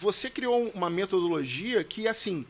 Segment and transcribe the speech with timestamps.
[0.00, 2.46] Você criou uma metodologia que, assim,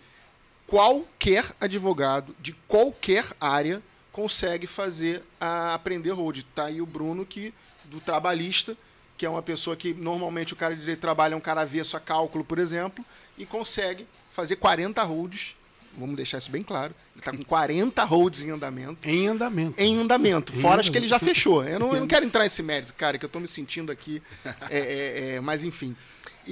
[0.68, 6.42] qualquer advogado de qualquer área consegue fazer a aprender hold.
[6.54, 7.52] Tá aí o Bruno que
[7.86, 8.76] do trabalhista,
[9.18, 11.96] que é uma pessoa que normalmente o cara de direito trabalha é um cara avesso
[11.96, 13.04] a cálculo, por exemplo,
[13.36, 15.56] e consegue fazer 40 holds.
[15.98, 16.94] Vamos deixar isso bem claro.
[17.14, 19.08] Ele está com 40 holds em andamento.
[19.08, 19.74] Em andamento.
[19.76, 20.52] Em andamento.
[20.54, 21.64] Em fora as que ele já fechou.
[21.64, 24.22] Eu não, eu não quero entrar nesse mérito, cara, que eu estou me sentindo aqui.
[24.70, 25.96] É, é, é, mas enfim.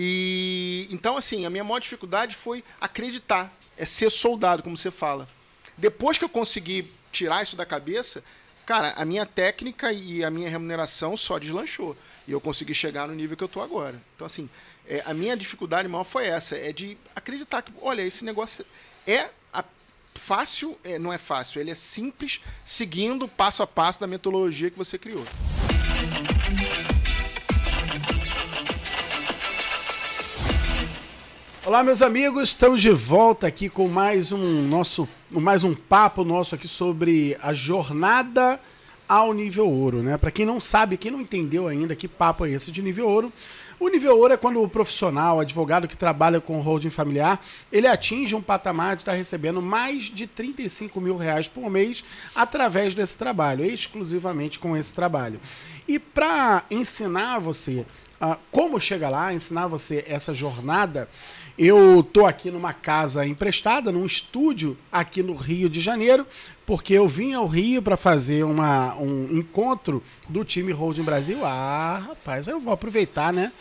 [0.01, 3.53] E então, assim, a minha maior dificuldade foi acreditar.
[3.77, 5.29] É ser soldado, como você fala.
[5.77, 8.23] Depois que eu consegui tirar isso da cabeça,
[8.65, 11.97] cara, a minha técnica e a minha remuneração só deslanchou.
[12.29, 14.01] E eu consegui chegar no nível que eu estou agora.
[14.15, 14.49] Então, assim,
[14.87, 18.65] é, a minha dificuldade maior foi essa, é de acreditar que, olha, esse negócio
[19.05, 19.65] é a,
[20.15, 24.79] fácil, é, não é fácil, ele é simples, seguindo passo a passo da metodologia que
[24.79, 25.25] você criou.
[31.69, 36.55] Olá, meus amigos, estamos de volta aqui com mais um nosso, mais um papo nosso
[36.55, 38.59] aqui sobre a jornada
[39.07, 40.17] ao nível ouro, né?
[40.17, 43.31] Para quem não sabe, quem não entendeu ainda que papo é esse de nível ouro,
[43.79, 47.39] o nível ouro é quando o profissional, o advogado que trabalha com holding familiar,
[47.71, 52.03] ele atinge um patamar de estar recebendo mais de 35 mil reais por mês
[52.35, 55.39] através desse trabalho, exclusivamente com esse trabalho.
[55.87, 57.85] E para ensinar você
[58.21, 61.09] uh, como chegar lá, ensinar você essa jornada,
[61.59, 66.25] eu tô aqui numa casa emprestada, num estúdio aqui no Rio de Janeiro,
[66.65, 71.45] porque eu vim ao Rio para fazer uma, um encontro do time Holding Brasil.
[71.45, 73.53] Ah, rapaz, eu vou aproveitar, né?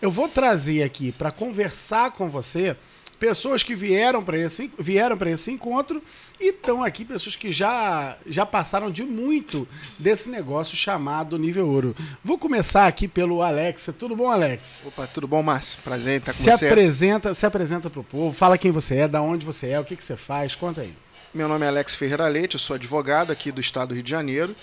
[0.00, 2.76] Eu vou trazer aqui para conversar com você
[3.20, 6.02] pessoas que vieram para esse, vieram esse encontro
[6.40, 9.68] e estão aqui pessoas que já, já passaram de muito
[9.98, 11.94] desse negócio chamado nível ouro.
[12.24, 13.90] Vou começar aqui pelo Alex.
[13.98, 14.82] Tudo bom, Alex?
[14.86, 15.78] Opa, tudo bom, Márcio?
[15.84, 16.66] Prazer estar com se você.
[16.66, 19.84] Apresenta, se apresenta para o povo, fala quem você é, da onde você é, o
[19.84, 20.94] que, que você faz, conta aí.
[21.34, 24.10] Meu nome é Alex Ferreira Leite, eu sou advogado aqui do estado do Rio de
[24.10, 24.56] Janeiro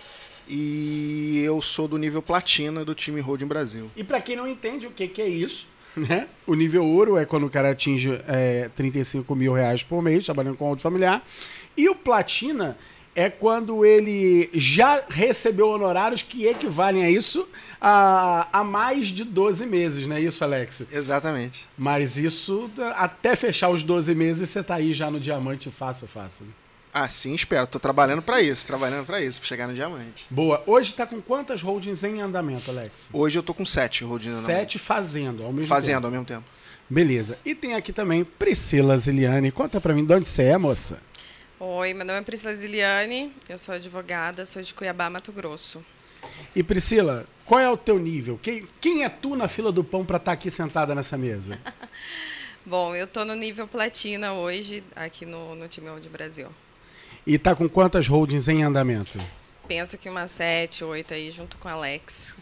[0.49, 3.91] e eu sou do nível platina do time Holding Brasil.
[3.95, 5.67] E para quem não entende o que, que é isso,
[5.97, 6.27] né?
[6.45, 10.55] O nível ouro é quando o cara atinge é, 35 mil reais por mês trabalhando
[10.55, 11.25] com holding familiar.
[11.75, 12.77] E o platina
[13.15, 17.49] é quando ele já recebeu honorários que equivalem a isso
[17.81, 20.83] a, a mais de 12 meses, não é isso, Alex?
[20.91, 21.67] Exatamente.
[21.75, 26.45] Mas isso, até fechar os 12 meses, você tá aí já no diamante fácil, fácil.
[26.45, 26.51] Né?
[26.97, 27.67] Assim espero.
[27.67, 30.25] Tô trabalhando para isso, trabalhando para isso, para chegar no diamante.
[30.31, 30.63] Boa.
[30.65, 33.09] Hoje tá com quantas holdings em andamento, Alex?
[33.13, 34.59] Hoje eu tô com sete holdings em andamento.
[34.59, 36.05] Sete fazendo ao mesmo fazendo tempo.
[36.07, 36.43] ao mesmo tempo.
[36.89, 37.37] Beleza.
[37.45, 39.51] E tem aqui também Priscila Ziliane.
[39.51, 40.99] Conta para mim de onde você é, moça?
[41.59, 45.85] Oi, meu nome é Priscila Ziliane, eu sou advogada, sou de Cuiabá, Mato Grosso.
[46.55, 48.39] E Priscila, qual é o teu nível?
[48.41, 51.59] Quem, quem é tu na fila do pão para estar tá aqui sentada nessa mesa?
[52.65, 56.49] Bom, eu tô no nível platina hoje, aqui no, no time de Brasil.
[57.27, 59.19] E tá com quantas holdings em andamento?
[59.67, 62.33] Penso que umas sete, oito aí, junto com Alex.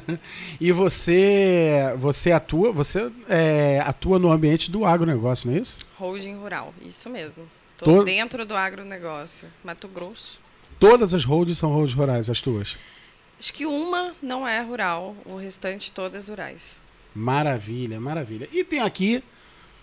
[0.60, 5.86] e você você atua você é, atua no ambiente do agronegócio, não é isso?
[5.98, 7.48] Holding rural, isso mesmo.
[7.78, 10.38] Estou dentro do agronegócio, Mato Grosso.
[10.78, 12.76] Todas as holdings são holdings rurais, as tuas?
[13.40, 16.82] Acho que uma não é rural, o restante todas rurais.
[17.14, 18.46] Maravilha, maravilha.
[18.52, 19.24] E tem aqui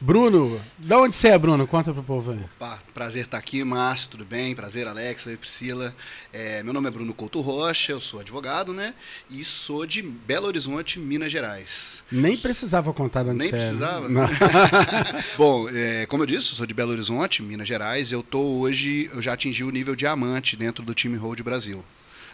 [0.05, 1.65] Bruno, da onde você é, Bruno?
[1.65, 2.39] Conta pro povo aí.
[2.57, 4.53] Opa, prazer estar aqui, Márcio, tudo bem?
[4.53, 5.95] Prazer, Alex, Priscila.
[6.33, 8.93] É, meu nome é Bruno Couto Rocha, eu sou advogado, né?
[9.31, 12.03] E sou de Belo Horizonte, Minas Gerais.
[12.11, 14.07] Nem precisava contar de onde Nem você precisava?
[14.07, 15.23] É.
[15.39, 18.11] Bom, é, como eu disse, sou de Belo Horizonte, Minas Gerais.
[18.11, 21.81] Eu tô hoje, eu já atingi o nível diamante dentro do time Road Brasil.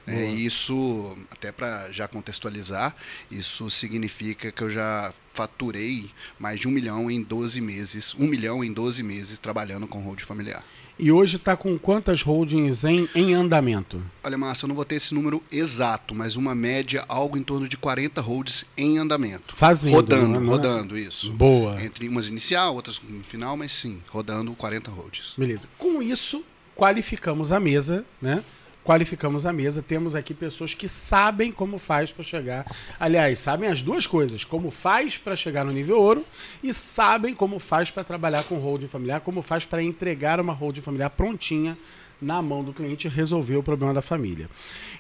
[0.09, 2.96] É, isso, até para já contextualizar,
[3.30, 8.64] isso significa que eu já faturei mais de um milhão em 12 meses, um milhão
[8.64, 10.64] em 12 meses trabalhando com hold familiar.
[11.02, 14.03] E hoje está com quantas holdings em, em andamento?
[14.22, 17.70] Olha, Márcio, eu não vou ter esse número exato, mas uma média, algo em torno
[17.70, 19.56] de 40 holds em andamento.
[19.56, 19.94] Fazendo.
[19.94, 20.56] Rodando, não, não é?
[20.58, 21.31] rodando, isso.
[21.31, 21.81] Boa.
[21.81, 25.35] Entre umas inicial, outras no final, mas sim, rodando 40 holds.
[25.38, 25.70] Beleza.
[25.78, 26.44] Com isso,
[26.76, 28.44] qualificamos a mesa, né?
[28.90, 32.66] Qualificamos a mesa, temos aqui pessoas que sabem como faz para chegar.
[33.00, 36.26] Aliás, sabem as duas coisas: como faz para chegar no nível ouro
[36.64, 40.82] e sabem como faz para trabalhar com holding familiar, como faz para entregar uma holding
[40.82, 41.78] familiar prontinha
[42.20, 44.50] na mão do cliente e resolver o problema da família.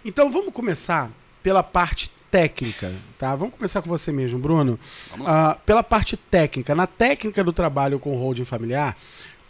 [0.05, 1.09] Então vamos começar
[1.41, 3.35] pela parte técnica, tá?
[3.35, 4.79] Vamos começar com você mesmo, Bruno.
[5.13, 8.95] Uh, pela parte técnica, na técnica do trabalho com holding familiar,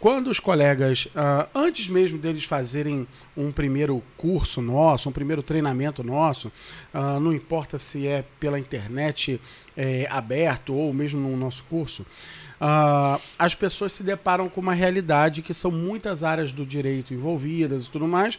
[0.00, 3.06] quando os colegas, uh, antes mesmo deles fazerem
[3.36, 6.48] um primeiro curso nosso, um primeiro treinamento nosso,
[6.94, 9.38] uh, não importa se é pela internet
[9.76, 15.42] é, aberto ou mesmo no nosso curso, uh, as pessoas se deparam com uma realidade
[15.42, 18.38] que são muitas áreas do direito envolvidas e tudo mais,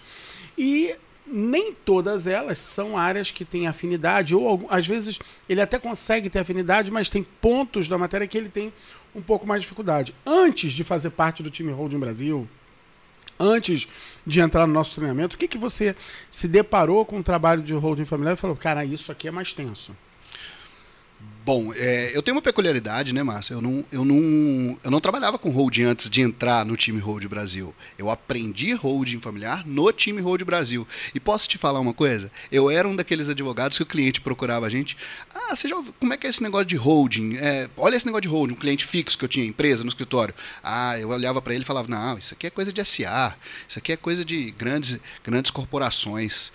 [0.58, 0.96] e
[1.28, 6.40] nem todas elas são áreas que têm afinidade, ou às vezes ele até consegue ter
[6.40, 8.74] afinidade, mas tem pontos da matéria que ele tem
[9.16, 10.16] um pouco mais de dificuldade.
[10.26, 12.48] Antes de fazer parte do time Holding Brasil,
[13.40, 13.88] antes
[14.26, 15.96] de entrar no nosso treinamento, o que, que você
[16.30, 19.52] se deparou com o trabalho de holding familiar e falou, cara, isso aqui é mais
[19.52, 19.96] tenso?
[21.44, 23.56] Bom, é, eu tenho uma peculiaridade, né, Márcia?
[23.56, 27.26] Eu não, eu, não, eu não trabalhava com holding antes de entrar no time Hold
[27.26, 27.74] Brasil.
[27.98, 30.88] Eu aprendi holding familiar no time Hold Brasil.
[31.16, 32.32] E posso te falar uma coisa?
[32.52, 34.96] Eu era um daqueles advogados que o cliente procurava a gente.
[35.34, 37.36] Ah, você já ouviu, como é que é esse negócio de holding?
[37.38, 40.36] É, olha esse negócio de holding, um cliente fixo que eu tinha, empresa, no escritório.
[40.64, 43.36] Ah, eu olhava para ele e falava: não, isso aqui é coisa de SA,
[43.68, 46.52] isso aqui é coisa de grandes, grandes corporações.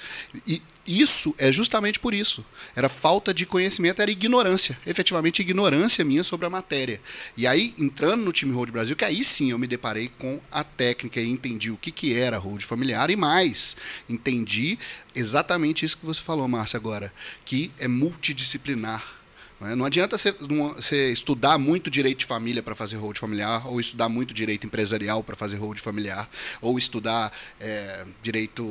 [0.46, 2.44] E isso é justamente por isso.
[2.74, 4.78] Era falta de conhecimento, era ignorância.
[4.86, 7.00] Efetivamente, ignorância minha sobre a matéria.
[7.36, 10.62] E aí, entrando no time Road Brasil, que aí sim eu me deparei com a
[10.62, 13.76] técnica e entendi o que, que era road familiar e mais.
[14.08, 14.78] Entendi
[15.14, 17.12] exatamente isso que você falou, Márcia, agora,
[17.44, 19.25] que é multidisciplinar?
[19.58, 24.34] Não adianta você, estudar muito direito de família para fazer hold familiar, ou estudar muito
[24.34, 26.28] direito empresarial para fazer hold familiar,
[26.60, 28.64] ou estudar é, direito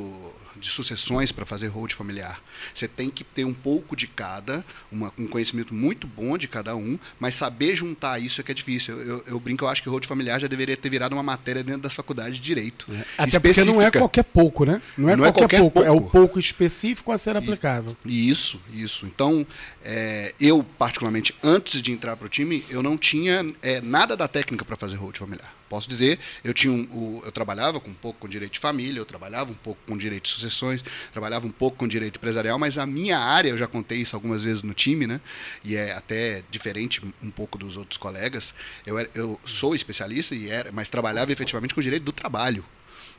[0.58, 2.40] de sucessões para fazer hold familiar.
[2.72, 6.74] Você tem que ter um pouco de cada, uma, um conhecimento muito bom de cada
[6.76, 8.96] um, mas saber juntar isso é que é difícil.
[9.00, 11.82] Eu, eu, brinco, eu acho que hold familiar já deveria ter virado uma matéria dentro
[11.82, 12.86] da faculdade de direito.
[12.92, 13.04] É.
[13.18, 14.80] Até porque não é qualquer pouco, né?
[14.96, 17.96] Não é, não qualquer, é qualquer pouco, pouco, é o pouco específico a ser aplicável.
[18.04, 19.06] Isso, isso.
[19.06, 19.46] Então,
[19.84, 24.28] é, eu particularmente, antes de entrar para o time, eu não tinha é, nada da
[24.28, 25.54] técnica para fazer hold familiar.
[25.68, 29.04] Posso dizer, eu tinha um, eu trabalhava com um pouco com direito de família, eu
[29.04, 32.86] trabalhava um pouco com direito de sucessões, trabalhava um pouco com direito empresarial, mas a
[32.86, 35.20] minha área, eu já contei isso algumas vezes no time, né?
[35.64, 38.54] E é até diferente um pouco dos outros colegas.
[38.86, 42.64] Eu, eu sou especialista e era, mas trabalhava efetivamente com direito do trabalho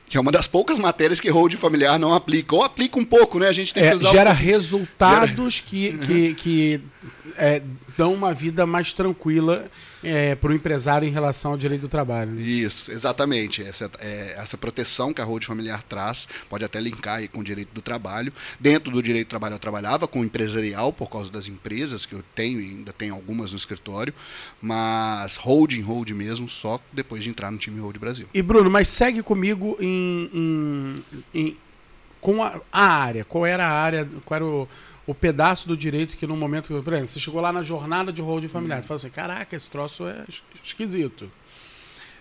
[0.08, 2.56] que é uma das poucas matérias que hold familiar não aplica.
[2.56, 3.48] Ou aplica um pouco, né?
[3.48, 4.12] A gente tem que é, usar.
[4.12, 5.66] Gera resultados gera...
[5.66, 6.82] que, que, que
[7.38, 7.62] é,
[7.98, 9.66] dão uma vida mais tranquila
[10.04, 12.32] é, para o empresário em relação ao direito do trabalho.
[12.32, 12.42] Né?
[12.42, 13.64] Isso, exatamente.
[13.64, 17.70] Essa, é, essa proteção que a Road Familiar traz, pode até linkar com o direito
[17.74, 18.32] do trabalho.
[18.60, 22.24] Dentro do direito do trabalho, eu trabalhava com empresarial por causa das empresas que eu
[22.36, 24.14] tenho e ainda tenho algumas no escritório,
[24.62, 28.28] mas holding, hold mesmo, só depois de entrar no time Hold Brasil.
[28.34, 31.58] E Bruno, mas segue comigo em, em, em
[32.20, 33.26] com a, a área.
[33.26, 34.08] Qual era a área?
[34.26, 34.68] Qual era o
[35.08, 36.68] o pedaço do direito que no momento.
[36.84, 38.82] Por exemplo, você chegou lá na jornada de holding familiar, hum.
[38.82, 40.26] você falou assim: caraca, esse troço é
[40.64, 41.32] esquisito.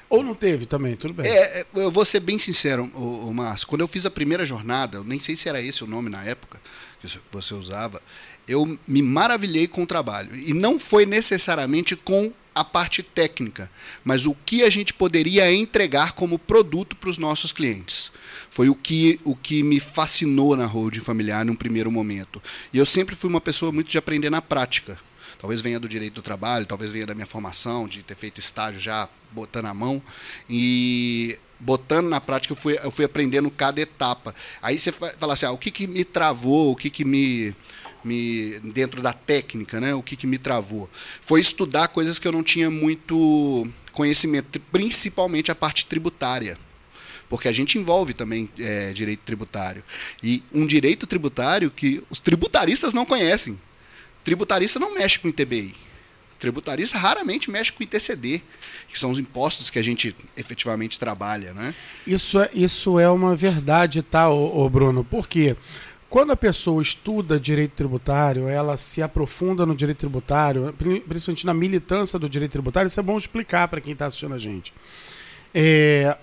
[0.08, 1.28] Ou não teve também, tudo bem.
[1.28, 3.66] É, é eu vou ser bem sincero, o, o Márcio.
[3.66, 6.22] Quando eu fiz a primeira jornada, eu nem sei se era esse o nome na
[6.24, 6.60] época
[7.02, 8.00] que você usava,
[8.46, 10.34] eu me maravilhei com o trabalho.
[10.36, 13.70] E não foi necessariamente com a parte técnica,
[14.04, 18.12] mas o que a gente poderia entregar como produto para os nossos clientes.
[18.56, 22.42] Foi o que, o que me fascinou na holding familiar num primeiro momento.
[22.72, 24.98] E eu sempre fui uma pessoa muito de aprender na prática.
[25.38, 28.80] Talvez venha do direito do trabalho, talvez venha da minha formação, de ter feito estágio
[28.80, 30.02] já botando a mão.
[30.48, 34.34] E botando na prática, eu fui, eu fui aprendendo cada etapa.
[34.62, 37.54] Aí você fala assim: ah, o que, que me travou, o que, que me
[38.02, 39.94] me dentro da técnica, né?
[39.94, 40.88] O que, que me travou?
[41.20, 46.56] Foi estudar coisas que eu não tinha muito conhecimento, principalmente a parte tributária.
[47.28, 49.82] Porque a gente envolve também é, direito tributário.
[50.22, 53.58] E um direito tributário que os tributaristas não conhecem.
[54.24, 55.74] Tributarista não mexe com ITBI.
[56.38, 58.42] Tributarista raramente mexe com ITCD,
[58.88, 61.74] que são os impostos que a gente efetivamente trabalha, né?
[62.06, 65.02] Isso é, isso é uma verdade, tá, ô, ô Bruno?
[65.02, 65.56] Por quê?
[66.08, 70.72] Quando a pessoa estuda direito tributário, ela se aprofunda no direito tributário,
[71.08, 74.38] principalmente na militância do direito tributário, isso é bom explicar para quem está assistindo a
[74.38, 74.72] gente.
[75.52, 76.16] É,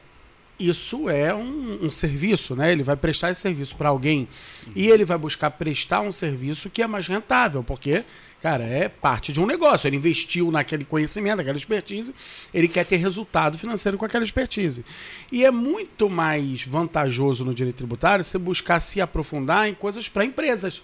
[0.59, 2.71] isso é um, um, serviço, né?
[2.71, 4.27] Ele vai prestar esse serviço para alguém
[4.75, 8.03] e ele vai buscar prestar um serviço que é mais rentável, porque,
[8.41, 9.87] cara, é parte de um negócio.
[9.87, 12.13] Ele investiu naquele conhecimento, naquela expertise,
[12.53, 14.85] ele quer ter resultado financeiro com aquela expertise.
[15.31, 20.23] E é muito mais vantajoso no direito tributário você buscar se aprofundar em coisas para
[20.23, 20.81] empresas.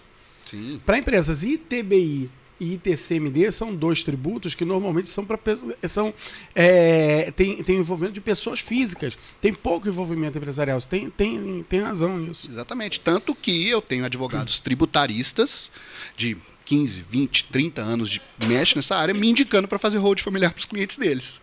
[0.86, 1.44] Para empresas.
[1.44, 5.39] ITBI e ITCMD são dois tributos que normalmente são para
[5.88, 6.13] são
[6.54, 11.82] é, tem, tem envolvimento de pessoas físicas tem pouco envolvimento empresarial você tem, tem, tem
[11.82, 15.72] razão nisso exatamente tanto que eu tenho advogados tributaristas
[16.16, 20.51] de 15, 20, 30 anos de mexe nessa área me indicando para fazer hold familiar
[20.51, 21.42] para os clientes deles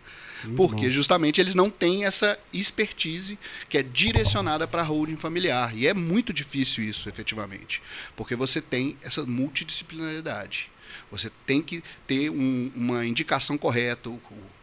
[0.55, 5.75] porque justamente eles não têm essa expertise que é direcionada para a holding familiar.
[5.75, 7.81] E é muito difícil isso, efetivamente.
[8.15, 10.69] Porque você tem essa multidisciplinaridade.
[11.11, 14.09] Você tem que ter um, uma indicação correta.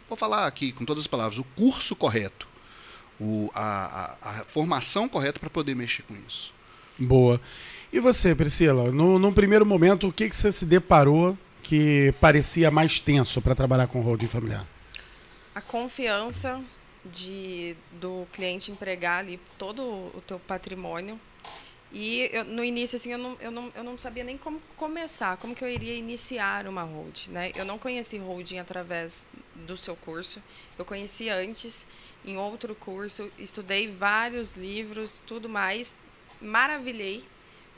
[0.09, 2.47] Vou falar aqui com todas as palavras, o curso correto,
[3.21, 6.53] o, a, a, a formação correta para poder mexer com isso.
[6.99, 7.41] Boa.
[7.93, 12.71] E você, Priscila, no, no primeiro momento, o que, que você se deparou que parecia
[12.71, 14.67] mais tenso para trabalhar com holding familiar?
[15.55, 16.61] A confiança
[17.05, 21.19] de, do cliente empregar ali todo o teu patrimônio.
[21.97, 25.37] E eu, no início, assim, eu não, eu, não, eu não sabia nem como começar,
[25.37, 27.31] como que eu iria iniciar uma holding.
[27.31, 27.53] Né?
[27.55, 29.25] Eu não conheci holding através
[29.55, 30.43] do seu curso.
[30.77, 31.87] Eu conheci antes,
[32.25, 35.95] em outro curso, estudei vários livros, tudo mais.
[36.43, 37.23] Maravilhei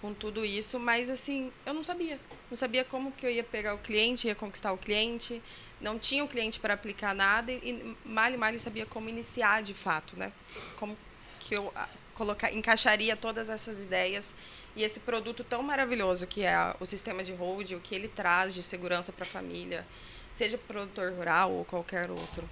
[0.01, 2.19] com tudo isso, mas assim, eu não sabia.
[2.51, 5.43] Não sabia como que eu ia pegar o cliente, ia conquistar o cliente.
[5.79, 9.75] Não tinha o cliente para aplicar nada e mal e mal sabia como iniciar de
[9.75, 10.33] fato, né?
[10.77, 10.97] Como
[11.39, 11.71] que eu
[12.17, 14.35] colocar, encaixaria todas essas ideias
[14.75, 18.53] e esse produto tão maravilhoso que é o sistema de hold, o que ele traz
[18.53, 19.87] de segurança para a família,
[20.33, 22.49] seja produtor rural ou qualquer outro.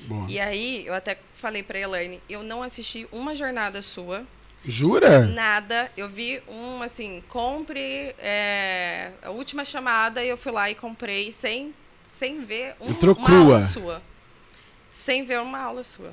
[0.00, 0.26] Boa.
[0.28, 4.24] E aí, eu até falei para Elaine, eu não assisti uma jornada sua
[4.68, 5.24] Jura?
[5.26, 5.88] Nada.
[5.96, 8.14] Eu vi um, assim, compre.
[8.18, 11.72] É, a última chamada, eu fui lá e comprei sem,
[12.04, 14.02] sem ver um, uma aula sua.
[14.92, 16.12] Sem ver uma aula sua.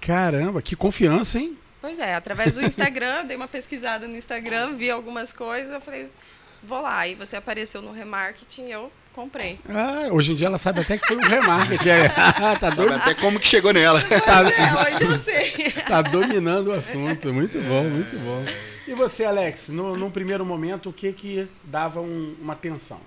[0.00, 1.58] Caramba, que confiança, hein?
[1.80, 6.08] Pois é, através do Instagram, dei uma pesquisada no Instagram, vi algumas coisas, eu falei,
[6.62, 7.06] vou lá.
[7.06, 9.58] E você apareceu no remarketing, eu comprei.
[9.68, 11.88] Ah, hoje em dia ela sabe até que foi um remarketing.
[11.88, 12.08] É.
[12.08, 14.00] tá sabe até como que chegou nela.
[14.24, 15.70] Tá, é, hoje eu sei.
[15.86, 17.32] tá dominando o assunto.
[17.32, 18.44] Muito bom, muito bom.
[18.86, 23.00] E você, Alex, no, no primeiro momento, o que que dava um, uma tensão?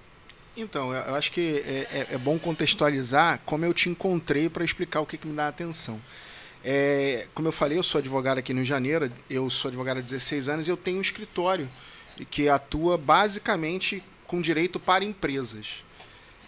[0.55, 4.99] Então, eu acho que é, é, é bom contextualizar como eu te encontrei para explicar
[4.99, 5.99] o que, que me dá atenção.
[6.63, 9.97] É, como eu falei, eu sou advogado aqui no Rio de Janeiro, eu sou advogado
[9.97, 11.67] há 16 anos e eu tenho um escritório
[12.29, 15.83] que atua basicamente com direito para empresas.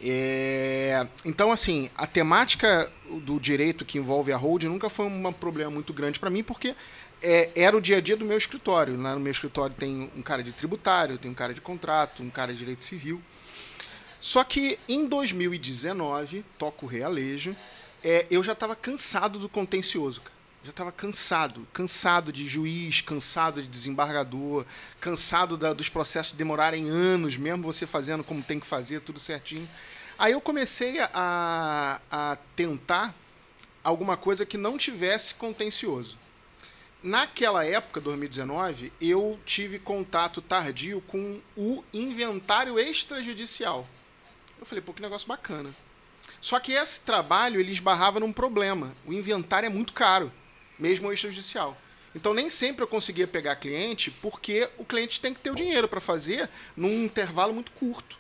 [0.01, 2.91] É, então, assim, a temática
[3.22, 6.75] do direito que envolve a holding nunca foi um problema muito grande para mim, porque
[7.22, 9.01] é, era o dia a dia do meu escritório.
[9.01, 12.29] Lá no meu escritório tem um cara de tributário, tem um cara de contrato, um
[12.29, 13.22] cara de direito civil.
[14.20, 17.55] Só que em 2019, toco realejo,
[18.03, 20.22] é, eu já estava cansado do contencioso.
[20.22, 20.33] Cara
[20.63, 24.65] já estava cansado, cansado de juiz, cansado de desembargador,
[25.00, 29.67] cansado da, dos processos demorarem anos, mesmo você fazendo como tem que fazer, tudo certinho.
[30.17, 33.13] Aí eu comecei a, a tentar
[33.83, 36.17] alguma coisa que não tivesse contencioso.
[37.03, 43.86] Naquela época, 2019, eu tive contato tardio com o inventário extrajudicial.
[44.57, 45.75] Eu falei, pô, que negócio bacana.
[46.44, 48.94] Só que esse trabalho ele esbarrava num problema.
[49.06, 50.30] O inventário é muito caro
[50.78, 51.78] mesmo extrajudicial.
[52.14, 55.88] Então nem sempre eu conseguia pegar cliente, porque o cliente tem que ter o dinheiro
[55.88, 58.18] para fazer num intervalo muito curto.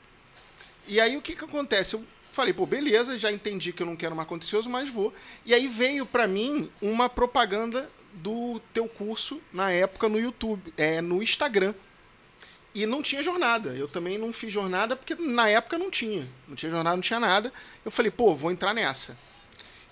[0.87, 1.95] E aí o que, que acontece?
[1.95, 5.13] Eu falei, pô, beleza, já entendi que eu não quero mais contencioso, mas vou.
[5.45, 11.01] E aí veio para mim uma propaganda do teu curso na época no YouTube, é,
[11.01, 11.73] no Instagram.
[12.73, 13.69] E não tinha jornada.
[13.71, 16.27] Eu também não fiz jornada porque na época não tinha.
[16.47, 17.53] Não tinha jornada, não tinha nada.
[17.85, 19.17] Eu falei, pô, vou entrar nessa.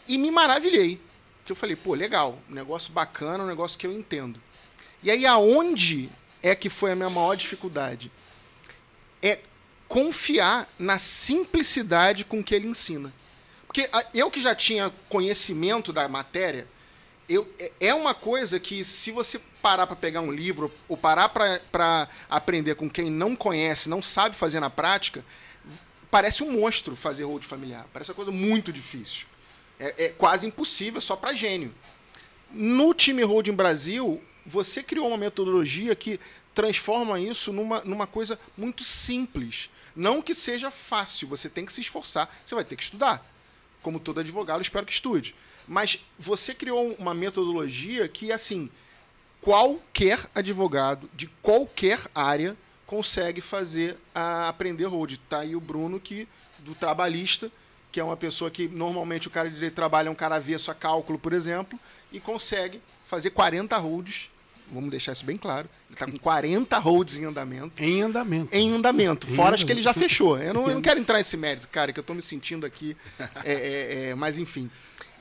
[0.08, 1.00] E me maravilhei
[1.46, 4.40] que eu falei, pô, legal, um negócio bacana, um negócio que eu entendo.
[5.04, 6.10] E aí aonde
[6.42, 8.12] é que foi a minha maior dificuldade?
[9.22, 9.40] É
[9.88, 13.14] confiar na simplicidade com que ele ensina.
[13.68, 16.68] Porque eu que já tinha conhecimento da matéria,
[17.34, 21.30] eu, é, é uma coisa que se você parar para pegar um livro ou parar
[21.30, 25.24] para aprender com quem não conhece, não sabe fazer na prática,
[26.10, 27.86] parece um monstro fazer hold familiar.
[27.94, 29.32] Parece uma coisa muito difícil
[29.82, 31.74] é, é quase impossível, só para gênio.
[32.52, 36.20] No time Holding Brasil, você criou uma metodologia que
[36.54, 39.70] transforma isso numa, numa coisa muito simples.
[39.96, 43.26] Não que seja fácil, você tem que se esforçar, você vai ter que estudar.
[43.82, 45.34] Como todo advogado, espero que estude.
[45.72, 48.70] Mas você criou uma metodologia que, assim,
[49.40, 55.16] qualquer advogado de qualquer área consegue fazer a aprender hold.
[55.30, 56.28] Tá aí o Bruno que
[56.60, 57.50] do trabalhista
[57.90, 60.72] que é uma pessoa que normalmente o cara de direito trabalha é um cara avesso
[60.72, 61.80] a cálculo, por exemplo,
[62.12, 64.30] e consegue fazer 40 holds.
[64.72, 65.70] Vamos deixar isso bem claro.
[65.90, 67.84] Ele está com 40 holds em andamento.
[67.84, 68.56] Em andamento.
[68.56, 69.30] Em andamento.
[69.30, 70.38] Em fora as que ele já fechou.
[70.38, 72.96] Eu não, eu não quero entrar nesse mérito, cara, que eu estou me sentindo aqui.
[73.44, 74.70] É, é, é, mas enfim.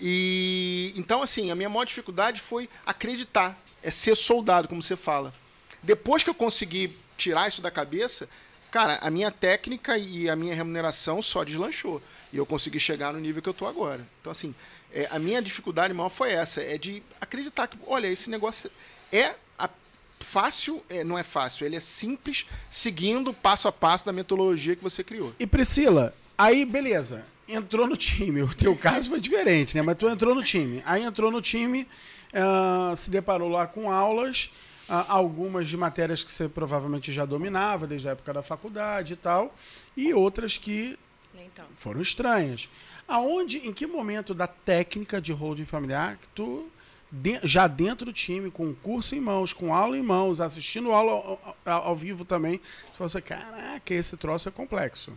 [0.00, 3.58] E então, assim, a minha maior dificuldade foi acreditar.
[3.82, 5.34] É ser soldado, como você fala.
[5.82, 8.28] Depois que eu consegui tirar isso da cabeça,
[8.70, 12.02] cara, a minha técnica e a minha remuneração só deslanchou.
[12.32, 14.06] E eu consegui chegar no nível que eu estou agora.
[14.20, 14.54] Então, assim,
[14.92, 18.70] é, a minha dificuldade maior foi essa, é de acreditar que, olha, esse negócio
[19.12, 19.68] é a,
[20.20, 24.82] fácil, é, não é fácil, ele é simples, seguindo passo a passo da metodologia que
[24.82, 25.34] você criou.
[25.38, 27.24] E Priscila, aí beleza.
[27.54, 28.42] Entrou no time.
[28.50, 29.82] O teu caso foi diferente, né?
[29.82, 30.82] Mas tu entrou no time.
[30.84, 31.86] Aí entrou no time,
[32.32, 34.50] uh, se deparou lá com aulas,
[34.88, 39.16] uh, algumas de matérias que você provavelmente já dominava desde a época da faculdade e
[39.16, 39.54] tal,
[39.96, 40.98] e outras que
[41.76, 42.68] foram estranhas.
[43.06, 46.70] Aonde, em que momento da técnica de holding familiar que tu
[47.10, 51.12] de, já dentro do time, com curso em mãos, com aula em mãos, assistindo aula
[51.12, 55.12] ao, ao, ao vivo também, tu falou assim, caraca, esse troço é complexo.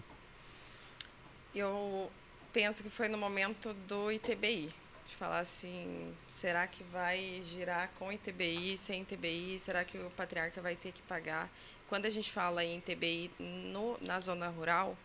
[1.54, 2.10] Eu
[2.54, 4.70] penso que foi no momento do ITBI.
[5.06, 9.60] De falar assim, será que vai girar com ITBI, sem ITBI?
[9.60, 11.50] Será que o patriarca vai ter que pagar?
[11.90, 14.98] Quando a gente fala em ITBI no, na zona rural,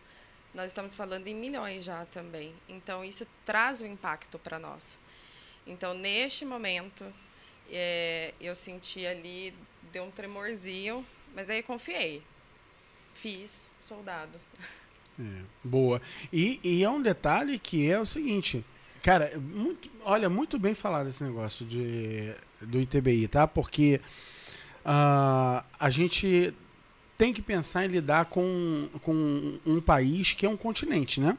[0.53, 2.55] nós estamos falando em milhões já também.
[2.69, 4.99] Então, isso traz um impacto para nós.
[5.67, 7.05] Então, neste momento,
[7.69, 9.53] é, eu senti ali,
[9.91, 12.23] deu um tremorzinho, mas aí confiei.
[13.13, 14.39] Fiz, soldado.
[15.19, 15.23] É,
[15.63, 16.01] boa.
[16.31, 18.63] E, e é um detalhe que é o seguinte,
[19.03, 23.45] cara, muito, olha, muito bem falado esse negócio de, do ITBI, tá?
[23.45, 23.99] Porque
[24.85, 26.53] uh, a gente
[27.17, 31.37] tem que pensar em lidar com, com um país que é um continente, né?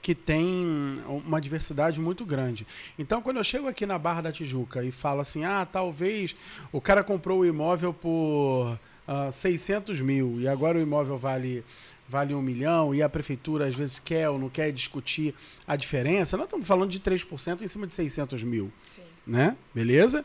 [0.00, 2.66] Que tem uma diversidade muito grande.
[2.98, 6.34] Então, quando eu chego aqui na Barra da Tijuca e falo assim, ah, talvez
[6.72, 11.62] o cara comprou o imóvel por uh, ah, 600 mil e agora o imóvel vale
[12.10, 15.32] vale um milhão e a prefeitura às vezes quer ou não quer discutir
[15.64, 18.72] a diferença, nós estamos falando de 3% em cima de 600 mil.
[18.84, 19.02] Sim.
[19.24, 19.56] Né?
[19.72, 20.24] Beleza?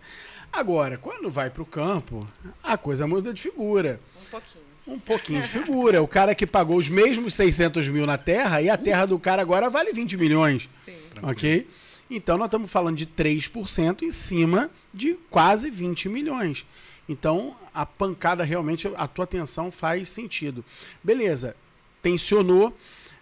[0.52, 2.28] Agora, quando vai para o campo,
[2.64, 4.00] a coisa muda de figura.
[4.20, 4.66] Um pouquinho.
[4.88, 6.02] Um pouquinho de figura.
[6.02, 9.42] o cara que pagou os mesmos 600 mil na terra e a terra do cara
[9.42, 10.68] agora vale 20 milhões.
[10.84, 10.98] Sim.
[11.22, 11.68] Ok?
[12.10, 16.66] Então nós estamos falando de 3% em cima de quase 20 milhões.
[17.08, 20.64] Então a pancada realmente, a tua atenção faz sentido.
[21.04, 21.56] Beleza,
[22.06, 22.72] tensionou.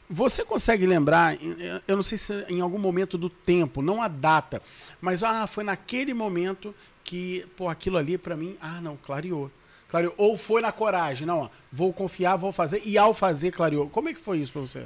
[0.09, 1.37] Você consegue lembrar,
[1.87, 4.61] eu não sei se em algum momento do tempo, não a data,
[4.99, 9.49] mas ah, foi naquele momento que, pô, aquilo ali para mim, ah, não, clareou.
[9.87, 10.13] clareou.
[10.17, 13.89] Ou foi na coragem, não, ó, vou confiar, vou fazer, e ao fazer, clareou.
[13.89, 14.85] Como é que foi isso para você?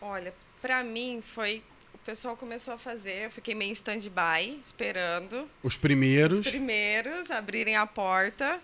[0.00, 1.62] Olha, para mim foi
[1.94, 5.48] o pessoal começou a fazer, eu fiquei meio em stand-by, esperando.
[5.62, 6.38] Os primeiros.
[6.38, 8.60] Os primeiros abrirem a porta.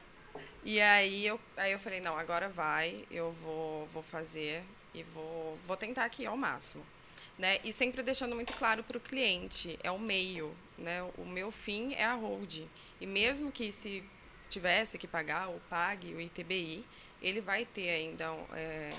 [0.64, 4.62] E aí eu, aí eu falei, não, agora vai, eu vou, vou fazer
[4.94, 6.84] e vou, vou tentar aqui ao máximo.
[7.38, 7.58] Né?
[7.64, 11.02] E sempre deixando muito claro para o cliente, é o meio, né?
[11.16, 12.60] O meu fim é a hold.
[13.00, 14.04] E mesmo que se
[14.48, 16.84] tivesse que pagar ou pague o ITBI,
[17.22, 18.92] ele vai ter ainda é,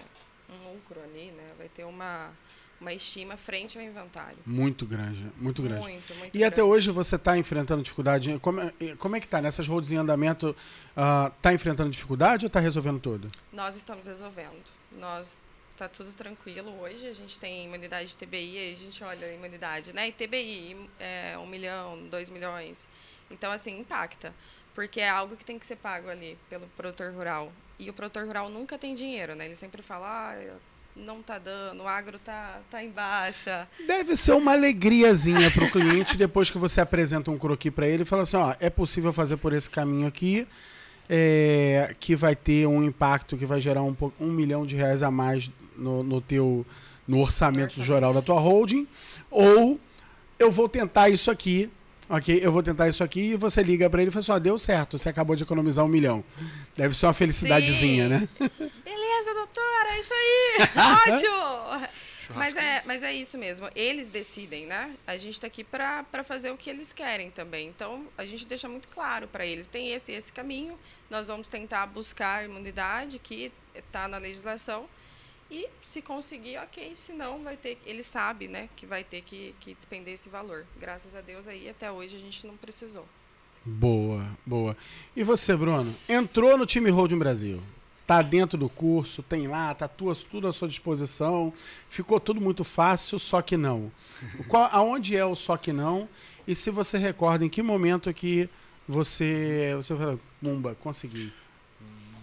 [0.50, 1.52] um lucro ali, né?
[1.58, 2.34] Vai ter uma
[2.84, 4.38] uma estima frente ao inventário.
[4.46, 5.82] Muito grande, muito grande.
[5.82, 6.44] Muito, muito e grande.
[6.44, 8.38] até hoje você está enfrentando dificuldade?
[8.40, 9.42] Como é, como é que está?
[9.42, 10.56] Nessas roads em andamento,
[10.90, 13.30] está uh, tá enfrentando dificuldade ou está resolvendo tudo?
[13.54, 14.70] Nós estamos resolvendo.
[15.00, 15.42] Nós
[15.74, 17.08] está tudo tranquilo hoje.
[17.08, 20.08] A gente tem imunidade de TBI, a gente olha a imunidade, né?
[20.08, 22.88] E TBI, é, um milhão, dois milhões.
[23.30, 24.34] Então, assim, impacta.
[24.74, 27.52] Porque é algo que tem que ser pago ali pelo produtor rural.
[27.78, 29.46] E o produtor rural nunca tem dinheiro, né?
[29.46, 30.58] Ele sempre fala, ah,
[30.96, 33.68] não está dando, o agro está tá em baixa.
[33.86, 38.04] Deve ser uma alegriazinha para o cliente depois que você apresenta um croqui para ele
[38.04, 40.48] e fala assim, ó, é possível fazer por esse caminho aqui,
[41.16, 45.12] é, que vai ter um impacto que vai gerar um, um milhão de reais a
[45.12, 46.66] mais no, no teu
[47.08, 48.88] no orçamento, orçamento geral da tua holding,
[49.30, 49.80] ou
[50.40, 51.70] eu vou tentar isso aqui,
[52.10, 52.40] ok?
[52.42, 54.58] Eu vou tentar isso aqui e você liga para ele e fala assim, ó, deu
[54.58, 56.24] certo, você acabou de economizar um milhão.
[56.76, 58.10] Deve ser uma felicidadezinha, Sim.
[58.10, 58.30] né?
[58.40, 61.14] Beleza, doutora, é isso aí.
[61.14, 61.53] Ótimo.
[62.36, 63.70] Mas é, mas é isso mesmo.
[63.76, 64.96] Eles decidem, né?
[65.06, 67.68] A gente está aqui para fazer o que eles querem também.
[67.68, 70.78] Então, a gente deixa muito claro para eles: tem esse esse caminho.
[71.10, 74.88] Nós vamos tentar buscar imunidade que está na legislação.
[75.52, 76.94] E se conseguir, ok.
[76.96, 77.78] Se não, vai ter.
[77.86, 78.70] Ele sabe, né?
[78.76, 80.66] Que vai ter que, que despender esse valor.
[80.80, 83.06] Graças a Deus aí, até hoje a gente não precisou.
[83.66, 84.76] Boa, boa.
[85.16, 85.96] E você, Bruno?
[86.10, 87.62] Entrou no time Holding Brasil
[88.06, 91.54] tá dentro do curso, tem lá, tá tudo, à sua disposição.
[91.90, 93.92] Ficou tudo muito fácil, só que não.
[94.48, 96.08] Qual, aonde é o só que não?
[96.48, 98.50] E se você recorda em que momento que
[98.88, 101.32] você você fala, Mumba, consegui.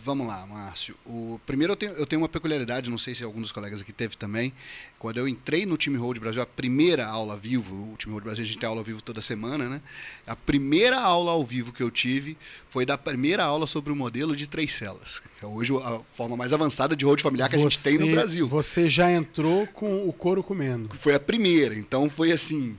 [0.02, 0.96] Vamos lá, Márcio.
[1.04, 3.92] O, primeiro, eu tenho, eu tenho uma peculiaridade, não sei se algum dos colegas aqui
[3.92, 4.52] teve também.
[4.98, 8.24] Quando eu entrei no Time Road Brasil, a primeira aula ao vivo, o Time Road
[8.24, 9.80] Brasil a gente tem aula ao vivo toda semana, né?
[10.26, 12.36] A primeira aula ao vivo que eu tive
[12.66, 15.22] foi da primeira aula sobre o modelo de três celas.
[15.42, 18.10] É hoje a forma mais avançada de road familiar que você, a gente tem no
[18.10, 18.48] Brasil.
[18.48, 20.94] Você já entrou com o couro comendo.
[20.94, 22.74] Foi a primeira, então foi assim.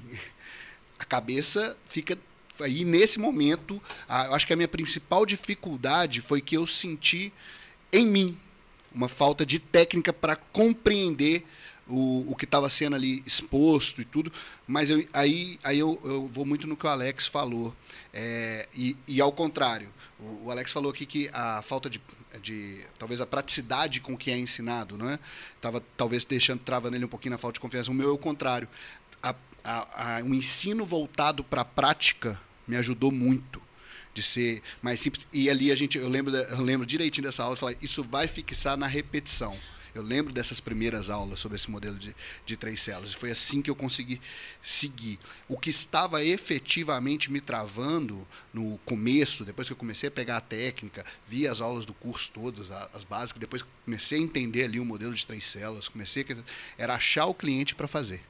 [0.97, 2.17] A cabeça fica
[2.59, 7.31] aí nesse momento, a, acho que a minha principal dificuldade foi que eu senti
[7.91, 8.37] em mim
[8.93, 11.45] uma falta de técnica para compreender
[11.87, 14.31] o, o que estava sendo ali exposto e tudo,
[14.67, 17.75] mas eu, aí, aí eu, eu vou muito no que o Alex falou.
[18.13, 22.01] É, e, e ao contrário, o, o Alex falou aqui que a falta de,
[22.41, 25.19] de talvez a praticidade com que é ensinado, não é?
[25.59, 27.91] Tava talvez deixando travando ele um pouquinho na falta de confiança.
[27.91, 28.67] O meu é o contrário.
[29.21, 33.62] A, a, a, o ensino voltado para a prática me ajudou muito
[34.13, 35.28] de ser mais simples.
[35.32, 38.78] E ali a gente, eu lembro, eu lembro direitinho dessa aula, falar, isso vai fixar
[38.78, 39.58] na repetição.
[39.93, 43.13] Eu lembro dessas primeiras aulas sobre esse modelo de, de três células.
[43.13, 44.21] Foi assim que eu consegui
[44.63, 45.19] seguir.
[45.50, 50.41] O que estava efetivamente me travando no começo, depois que eu comecei a pegar a
[50.41, 54.86] técnica, vi as aulas do curso todas, as básicas, depois comecei a entender ali o
[54.86, 58.24] modelo de três células, comecei a, era achar o cliente para fazer.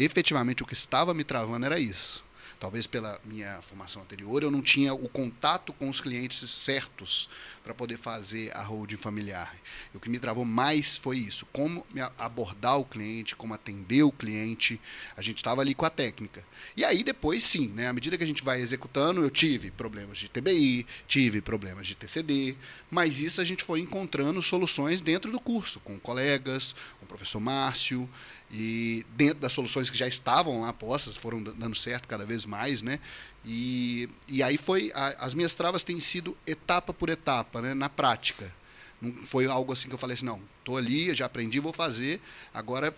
[0.00, 2.24] Efetivamente, o que estava me travando era isso
[2.60, 7.28] talvez pela minha formação anterior, eu não tinha o contato com os clientes certos
[7.64, 9.56] para poder fazer a holding familiar.
[9.92, 11.86] E o que me travou mais foi isso, como
[12.18, 14.78] abordar o cliente, como atender o cliente.
[15.16, 16.44] A gente estava ali com a técnica.
[16.76, 20.18] E aí depois sim, né, à medida que a gente vai executando, eu tive problemas
[20.18, 22.56] de TBI, tive problemas de TCD,
[22.90, 27.40] mas isso a gente foi encontrando soluções dentro do curso, com colegas, com o professor
[27.40, 28.06] Márcio,
[28.52, 32.82] e dentro das soluções que já estavam lá postas, foram dando certo cada vez mais,
[32.82, 32.98] né?
[33.44, 37.74] E, e aí foi, a, as minhas travas têm sido etapa por etapa, né?
[37.74, 38.52] Na prática.
[39.00, 42.20] Não foi algo assim que eu falei assim, não, estou ali, já aprendi, vou fazer.
[42.52, 42.92] Agora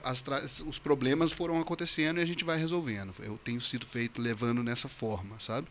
[0.67, 3.15] os problemas foram acontecendo e a gente vai resolvendo.
[3.21, 5.69] Eu tenho sido feito levando nessa forma, sabe?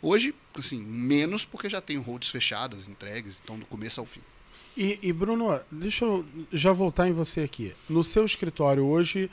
[0.00, 4.20] Hoje, assim, menos porque já tenho holds fechadas, entregues, então do começo ao fim.
[4.76, 7.74] E, e, Bruno, deixa eu já voltar em você aqui.
[7.88, 9.30] No seu escritório hoje,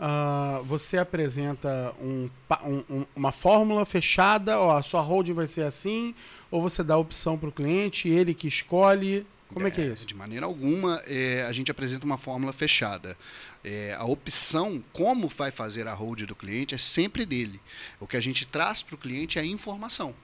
[0.00, 2.30] uh, você apresenta um,
[2.64, 6.14] um, uma fórmula fechada, ó, a sua holding vai ser assim,
[6.50, 9.26] ou você dá a opção para o cliente, ele que escolhe?
[9.52, 10.06] Como é, é que é isso?
[10.06, 13.16] De maneira alguma, é, a gente apresenta uma fórmula fechada.
[13.62, 17.60] É, a opção, como vai fazer a hold do cliente, é sempre dele.
[18.00, 20.14] O que a gente traz para o cliente é a informação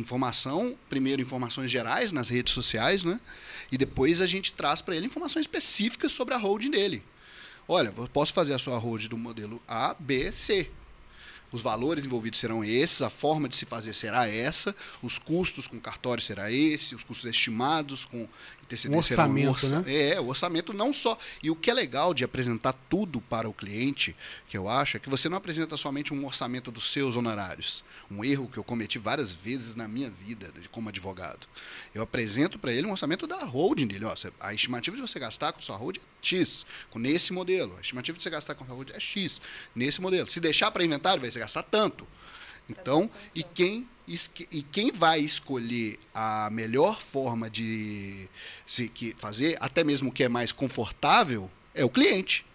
[0.00, 3.20] informação, primeiro informações gerais nas redes sociais, né?
[3.70, 7.02] E depois a gente traz para ele informações específicas sobre a holding dele.
[7.66, 10.70] Olha, posso fazer a sua holding do modelo A, B, C.
[11.50, 15.80] Os valores envolvidos serão esses, a forma de se fazer será essa, os custos com
[15.80, 18.28] cartório será esse, os custos estimados com
[18.68, 19.80] TCD um orçamento, orça...
[19.80, 20.12] né?
[20.12, 21.18] É, o orçamento não só.
[21.42, 24.14] E o que é legal de apresentar tudo para o cliente,
[24.46, 27.82] que eu acho, é que você não apresenta somente um orçamento dos seus honorários.
[28.10, 31.46] Um erro que eu cometi várias vezes na minha vida como advogado.
[31.94, 34.04] Eu apresento para ele um orçamento da holding dele.
[34.04, 37.74] Ó, a estimativa de você gastar com sua holding é X, com nesse modelo.
[37.78, 39.40] A estimativa de você gastar com sua holding é X,
[39.74, 40.28] nesse modelo.
[40.28, 42.06] Se deixar para inventário, vai você gastar tanto.
[42.68, 43.88] Então, e quem
[44.50, 48.28] e quem vai escolher a melhor forma de
[48.66, 52.46] se fazer, até mesmo o que é mais confortável, é o cliente.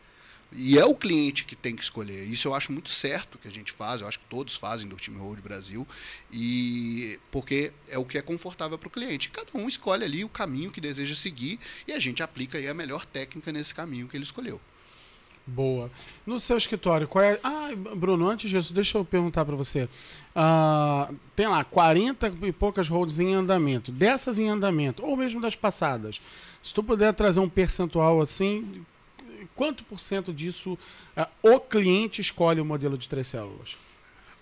[0.56, 2.26] E é o cliente que tem que escolher.
[2.26, 4.96] Isso eu acho muito certo que a gente faz, eu acho que todos fazem do
[4.96, 5.88] Time Road Brasil,
[6.32, 9.30] e porque é o que é confortável para o cliente.
[9.30, 13.06] Cada um escolhe ali o caminho que deseja seguir e a gente aplica a melhor
[13.06, 14.62] técnica nesse caminho que ele escolheu.
[15.46, 15.92] Boa.
[16.26, 17.40] No seu escritório, qual é.
[17.44, 19.90] Ah, Bruno, antes disso, deixa eu perguntar para você.
[20.34, 23.92] Uh, tem lá 40 e poucas holds em andamento.
[23.92, 26.22] Dessas em andamento, ou mesmo das passadas,
[26.62, 28.86] se tu puder trazer um percentual assim,
[29.54, 30.78] quanto por cento disso
[31.18, 33.76] uh, o cliente escolhe o modelo de três células?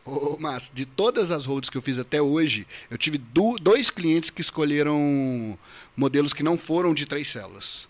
[0.05, 3.89] Ô, mas de todas as holds que eu fiz até hoje, eu tive do, dois
[3.89, 5.57] clientes que escolheram
[5.97, 7.87] modelos que não foram de três células.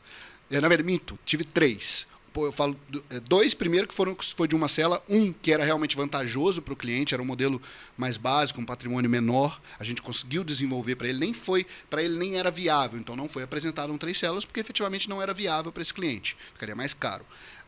[0.50, 2.78] É, na verdade, minto, tive três pô, eu falo
[3.10, 6.74] é, dois primeiro que foram foi de uma cela, um que era realmente vantajoso para
[6.74, 7.62] o cliente, era um modelo
[7.98, 12.18] mais básico, um patrimônio menor, a gente conseguiu desenvolver para ele, nem foi para ele
[12.18, 15.72] nem era viável, então não foi apresentado um três celas porque efetivamente não era viável
[15.72, 17.26] para esse cliente, ficaria mais caro.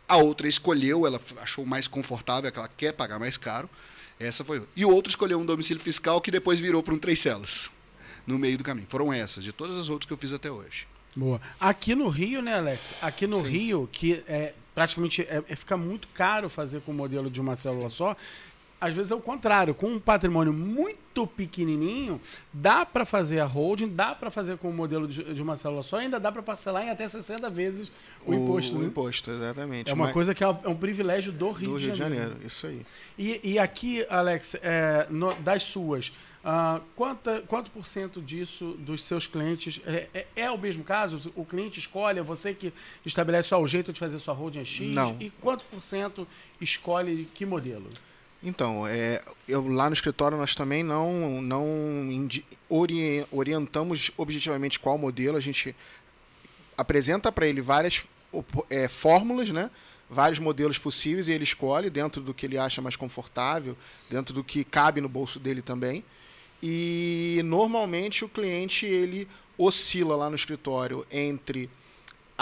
[0.08, 3.70] A outra escolheu, ela achou mais confortável, que ela quer pagar mais caro.
[4.20, 4.62] Essa foi.
[4.76, 7.72] E o outro escolheu um domicílio fiscal que depois virou para um três celas
[8.28, 8.88] no meio do caminho.
[8.88, 10.88] Foram essas, de todas as outras que eu fiz até hoje.
[11.16, 11.40] Boa.
[11.60, 12.96] Aqui no Rio, né, Alex?
[13.02, 13.50] Aqui no Sim.
[13.50, 17.56] Rio, que é praticamente é, é, fica muito caro fazer com o modelo de uma
[17.56, 18.16] célula só.
[18.84, 22.20] Às vezes é o contrário, com um patrimônio muito pequenininho,
[22.52, 25.84] dá para fazer a holding, dá para fazer com o modelo de, de, uma célula
[25.84, 27.90] só, ainda dá para parcelar em até 60 vezes
[28.26, 28.76] o, o imposto.
[28.76, 28.88] O né?
[28.88, 29.90] imposto, exatamente.
[29.90, 30.14] É uma Mas...
[30.14, 32.26] coisa que é, é um privilégio do Rio, do de, Rio Janeiro.
[32.26, 32.48] de Janeiro.
[32.48, 32.86] Isso aí.
[33.18, 36.12] E, e aqui, Alex, é, no, das suas,
[36.44, 41.32] Uh, quanta, quanto por cento disso dos seus clientes é, é, é, o mesmo caso?
[41.38, 42.74] O cliente escolhe, é você que
[43.06, 44.94] estabelece o jeito de fazer sua holding é X?
[44.94, 45.16] Não.
[45.22, 46.28] E quanto por cento
[46.60, 47.88] escolhe que modelo?
[48.44, 51.66] Então, é, eu, lá no escritório nós também não, não
[52.70, 55.38] ori orientamos objetivamente qual modelo.
[55.38, 55.74] A gente
[56.78, 58.04] apresenta para ele várias
[58.70, 59.70] é, fórmulas, né?
[60.10, 63.76] vários modelos possíveis e ele escolhe dentro do que ele acha mais confortável,
[64.10, 66.04] dentro do que cabe no bolso dele também.
[66.62, 69.28] E normalmente o cliente ele
[69.58, 71.70] oscila lá no escritório entre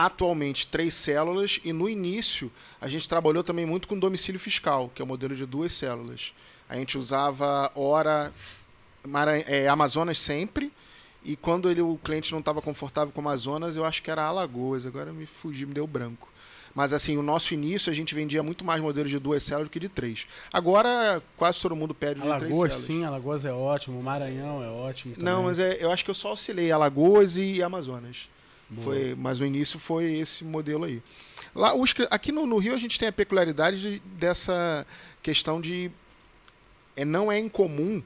[0.05, 5.01] atualmente três células e no início a gente trabalhou também muito com domicílio fiscal, que
[5.01, 6.33] é o modelo de duas células.
[6.67, 8.33] A gente usava hora
[9.47, 10.71] é, Amazonas sempre
[11.23, 14.85] e quando ele, o cliente não estava confortável com Amazonas, eu acho que era Alagoas.
[14.85, 16.27] Agora me fugi, me deu branco.
[16.73, 19.71] Mas assim, o nosso início a gente vendia muito mais modelos de duas células do
[19.71, 20.25] que de três.
[20.51, 22.77] Agora quase todo mundo pede Alagoas, de três células.
[22.77, 25.15] sim, Alagoas é ótimo, Maranhão é ótimo.
[25.15, 25.31] Também.
[25.31, 28.29] Não, mas é, eu acho que eu só oscilei Alagoas e Amazonas.
[28.83, 31.01] Foi, mas no início foi esse modelo aí.
[31.53, 34.85] Lá, os, aqui no, no, Rio a gente tem a peculiaridade de, dessa
[35.21, 35.91] questão de
[36.95, 38.01] é, não é incomum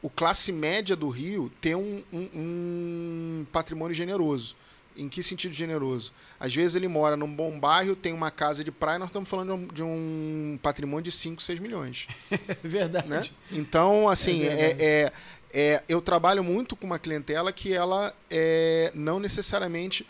[0.00, 4.56] o classe média do Rio ter um, um, um patrimônio generoso.
[4.96, 6.12] Em que sentido generoso?
[6.40, 9.72] Às vezes ele mora num bom bairro, tem uma casa de praia, nós estamos falando
[9.72, 12.08] de um patrimônio de 5, 6 milhões.
[12.64, 13.08] verdade.
[13.08, 13.22] Né?
[13.52, 15.12] Então, assim, é, é, é,
[15.52, 20.06] é, eu trabalho muito com uma clientela que ela é, não necessariamente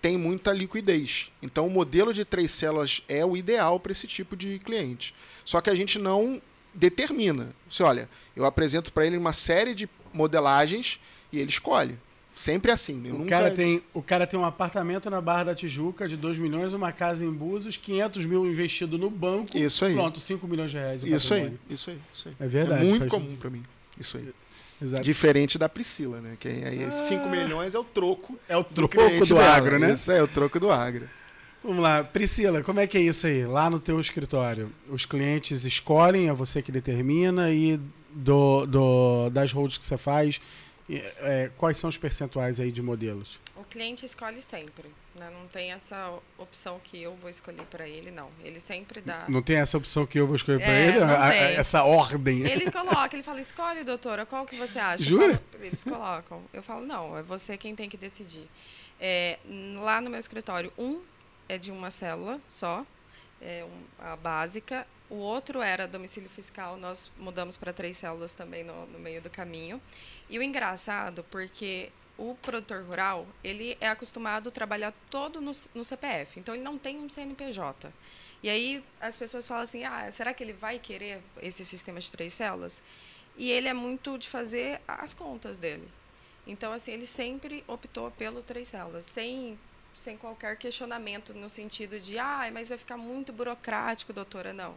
[0.00, 1.30] tem muita liquidez.
[1.42, 5.14] Então, o modelo de três células é o ideal para esse tipo de cliente.
[5.44, 6.42] Só que a gente não
[6.74, 7.54] determina.
[7.70, 11.00] Você olha, eu apresento para ele uma série de modelagens
[11.32, 11.96] e ele escolhe.
[12.34, 12.98] Sempre assim.
[13.10, 13.30] o, nunca...
[13.30, 16.90] cara tem, o cara tem um apartamento na Barra da Tijuca de 2 milhões, uma
[16.90, 19.56] casa em Búzios, 500 mil investido no banco.
[19.56, 19.94] Isso aí.
[19.94, 21.02] Pronto, 5 milhões de reais.
[21.04, 22.34] Isso aí, isso aí, isso aí.
[22.40, 22.84] É verdade.
[22.84, 23.62] É muito comum para mim.
[23.98, 24.28] Isso aí.
[24.82, 25.02] Exato.
[25.02, 26.36] Diferente da Priscila, né?
[26.38, 27.28] Que aí 5 ah.
[27.28, 28.38] milhões é o troco.
[28.48, 29.92] É o troco do, do agro, né?
[29.92, 31.08] Isso é o troco do agro.
[31.62, 33.46] Vamos lá, Priscila, como é que é isso aí?
[33.46, 39.50] Lá no teu escritório, os clientes escolhem, é você que determina e do, do das
[39.50, 40.38] holds que você faz,
[40.90, 43.38] é, quais são os percentuais aí de modelos?
[43.56, 44.90] O cliente escolhe sempre.
[45.14, 45.30] Né?
[45.30, 48.28] Não tem essa opção que eu vou escolher para ele, não.
[48.42, 49.24] Ele sempre dá.
[49.28, 50.98] Não tem essa opção que eu vou escolher para é, ele?
[50.98, 52.40] A, a, essa ordem.
[52.40, 55.04] Ele coloca, ele fala: escolhe, doutora, qual que você acha?
[55.04, 55.40] Jura?
[55.52, 56.42] Falo, eles colocam.
[56.52, 58.48] Eu falo: não, é você quem tem que decidir.
[59.00, 59.38] É,
[59.76, 61.00] lá no meu escritório, um
[61.48, 62.84] é de uma célula só,
[63.40, 64.86] é um, a básica.
[65.08, 69.30] O outro era domicílio fiscal, nós mudamos para três células também no, no meio do
[69.30, 69.80] caminho.
[70.28, 75.84] E o engraçado, porque o produtor rural, ele é acostumado a trabalhar todo no, no,
[75.84, 77.92] CPF, então ele não tem um CNPJ.
[78.42, 82.12] E aí as pessoas falam assim, ah, será que ele vai querer esse sistema de
[82.12, 82.82] três células?
[83.36, 85.88] E ele é muito de fazer as contas dele.
[86.46, 89.58] Então, assim, ele sempre optou pelo três células, sem,
[89.96, 94.52] sem qualquer questionamento no sentido de, ah, mas vai ficar muito burocrático, doutora.
[94.52, 94.74] Não,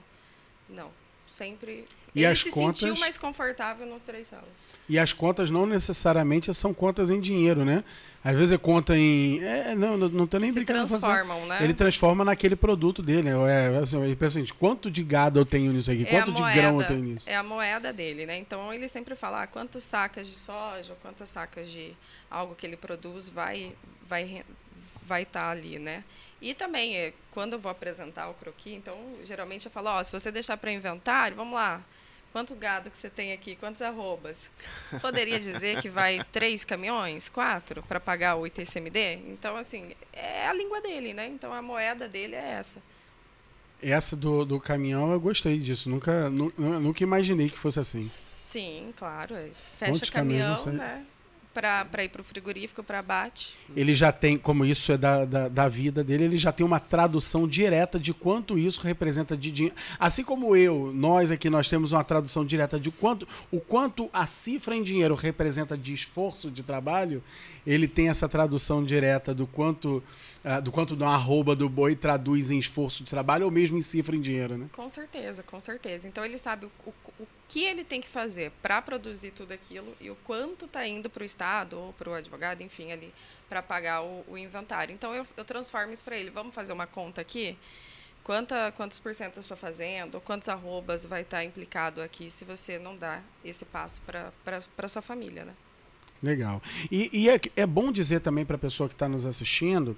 [0.69, 0.91] não.
[1.28, 2.79] Sempre e ele as se contas...
[2.79, 4.45] sentiu mais confortável no três salas.
[4.89, 7.83] E as contas não necessariamente são contas em dinheiro, né?
[8.23, 9.41] Às vezes é conta em.
[9.43, 10.87] É, não, não, não tô nem se brincando.
[10.87, 11.59] transformam, né?
[11.61, 13.31] Ele transforma naquele produto dele.
[13.31, 13.35] Né?
[13.49, 16.03] É, assim, ele pensa assim, quanto de gado eu tenho nisso aqui?
[16.03, 17.29] É quanto de grão eu tenho nisso?
[17.29, 18.37] É a moeda dele, né?
[18.37, 21.93] Então ele sempre fala ah, quantas sacas de soja, quantas sacas de
[22.29, 23.73] algo que ele produz vai
[24.09, 24.43] vai
[25.05, 26.03] vai estar tá ali, né?
[26.41, 30.11] E também, é, quando eu vou apresentar o croqui, então, geralmente eu falo, ó, se
[30.11, 31.81] você deixar para inventário, vamos lá,
[32.31, 34.51] quanto gado que você tem aqui, quantos arrobas?
[35.01, 39.15] Poderia dizer que vai três caminhões, quatro, para pagar o ITCMD?
[39.27, 41.27] Então, assim, é a língua dele, né?
[41.27, 42.81] Então, a moeda dele é essa.
[43.81, 45.89] Essa do, do caminhão, eu gostei disso.
[45.89, 48.11] Nunca, nu, nunca imaginei que fosse assim.
[48.41, 49.35] Sim, claro.
[49.35, 49.49] É.
[49.77, 51.05] Fecha Quantos caminhão, né?
[51.57, 53.57] Para ir para o frigorífico, para abate.
[53.75, 56.79] Ele já tem, como isso é da, da, da, vida dele, ele já tem uma
[56.79, 59.75] tradução direta de quanto isso representa de dinheiro.
[59.99, 64.27] Assim como eu, nós aqui, nós temos uma tradução direta de quanto o quanto a
[64.27, 67.23] cifra em dinheiro representa de esforço de trabalho,
[67.65, 70.03] ele tem essa tradução direta do quanto
[70.47, 73.81] uh, do quanto uma arroba do boi traduz em esforço de trabalho ou mesmo em
[73.81, 74.69] cifra em dinheiro, né?
[74.71, 76.07] Com certeza, com certeza.
[76.07, 79.93] Então ele sabe o, o, o que ele tem que fazer para produzir tudo aquilo
[79.99, 83.13] e o quanto está indo para o Estado ou para o advogado, enfim, ali,
[83.49, 84.93] para pagar o, o, inventário.
[84.93, 86.29] Então eu, eu transformo isso para ele.
[86.29, 87.57] Vamos fazer uma conta aqui?
[88.23, 90.19] Quanta, quantos por cento eu estou fazendo?
[90.19, 95.01] Quantos arrobas vai estar tá implicado aqui se você não dá esse passo para sua
[95.01, 95.53] família, né?
[96.21, 96.62] Legal.
[96.91, 99.97] E, e é, é, bom dizer também para a pessoa que está nos assistindo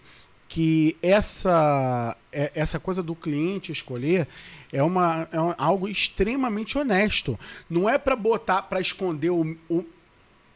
[0.50, 4.28] que essa, é, essa coisa do cliente escolher
[4.74, 7.40] é, uma, é algo extremamente honesto.
[7.70, 9.86] Não é para botar, para esconder o, o,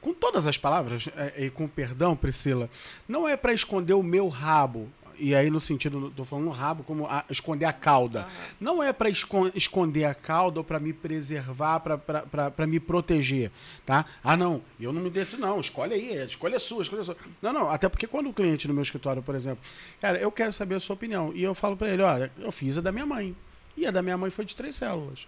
[0.02, 2.70] Com todas as palavras, é, e com perdão, Priscila,
[3.08, 4.90] não é para esconder o meu rabo.
[5.18, 8.22] E aí no sentido, tô falando rabo, como a, esconder a cauda.
[8.22, 8.56] Uhum.
[8.60, 13.52] Não é para esconder a cauda ou para me preservar, para me proteger,
[13.86, 14.06] tá?
[14.24, 17.02] Ah, não, eu não me desço não, escolhe aí, a escolha é sua, a escolha
[17.02, 17.18] é sua.
[17.42, 19.64] Não, não, até porque quando o cliente no meu escritório, por exemplo,
[20.02, 22.78] cara, eu quero saber a sua opinião, e eu falo para ele, olha, eu fiz
[22.78, 23.36] a da minha mãe,
[23.76, 25.28] e a da minha mãe foi de três células.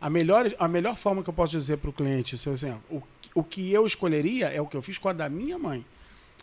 [0.00, 3.02] A melhor, a melhor forma que eu posso dizer para o cliente, assim, o,
[3.34, 5.84] o que eu escolheria é o que eu fiz com a da minha mãe.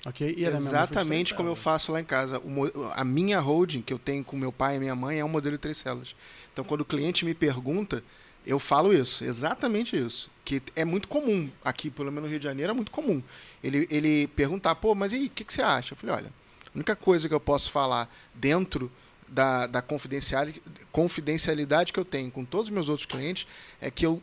[0.06, 0.36] Okay?
[0.38, 2.40] E Exatamente como eu faço lá em casa.
[2.40, 5.30] O, a minha holding que eu tenho com meu pai e minha mãe é um
[5.30, 6.16] modelo de três células.
[6.52, 8.04] Então, quando o cliente me pergunta,
[8.46, 10.30] eu falo isso, exatamente isso.
[10.44, 13.24] Que é muito comum, aqui, pelo menos no Rio de Janeiro, é muito comum.
[13.64, 15.94] Ele, ele perguntar, pô, mas e aí, o que, que você acha?
[15.94, 18.92] Eu falei, olha, a única coisa que eu posso falar dentro
[19.28, 20.62] da, da confidencialidade,
[20.92, 23.48] confidencialidade que eu tenho com todos os meus outros clientes
[23.80, 24.22] é que eu,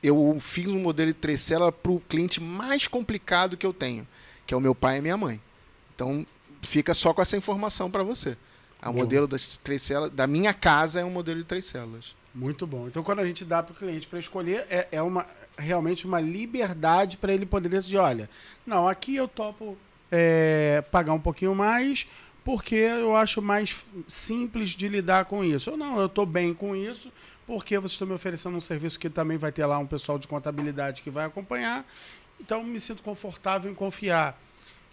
[0.00, 4.06] eu fiz um modelo de três células para o cliente mais complicado que eu tenho
[4.46, 5.40] que é o meu pai e minha mãe.
[5.94, 6.26] Então,
[6.62, 8.36] fica só com essa informação para você.
[8.84, 12.14] O modelo das três células, da minha casa é um modelo de três células.
[12.34, 12.86] Muito bom.
[12.86, 16.20] Então, quando a gente dá para o cliente para escolher, é, é uma, realmente uma
[16.20, 18.28] liberdade para ele poder decidir: olha,
[18.66, 19.76] não, aqui eu topo
[20.12, 22.06] é, pagar um pouquinho mais,
[22.44, 25.70] porque eu acho mais simples de lidar com isso.
[25.70, 27.10] Ou não, eu estou bem com isso,
[27.46, 30.28] porque vocês estão me oferecendo um serviço que também vai ter lá um pessoal de
[30.28, 31.84] contabilidade que vai acompanhar.
[32.40, 34.38] Então me sinto confortável em confiar.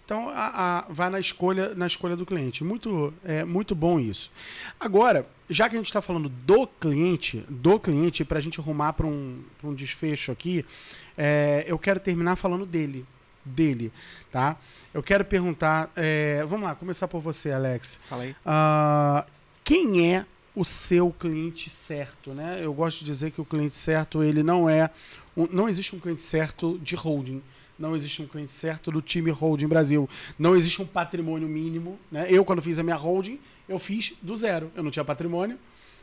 [0.05, 2.63] Então a, a, vai na escolha na escolha do cliente.
[2.63, 4.31] Muito é muito bom isso.
[4.79, 8.93] Agora, já que a gente está falando do cliente, do cliente para a gente arrumar
[8.93, 10.65] para um, um desfecho aqui,
[11.17, 13.05] é, eu quero terminar falando dele,
[13.45, 13.91] dele,
[14.31, 14.57] tá?
[14.93, 17.99] Eu quero perguntar, é, vamos lá, começar por você, Alex.
[18.07, 18.31] Fala aí.
[18.45, 19.29] Uh,
[19.63, 20.25] quem é
[20.55, 22.59] o seu cliente certo, né?
[22.61, 24.89] Eu gosto de dizer que o cliente certo ele não é
[25.35, 27.41] um, não existe um cliente certo de holding.
[27.77, 30.09] Não existe um cliente certo do time holding Brasil.
[30.37, 31.99] Não existe um patrimônio mínimo.
[32.11, 32.27] Né?
[32.29, 34.71] Eu, quando fiz a minha holding, eu fiz do zero.
[34.75, 35.57] Eu não tinha patrimônio.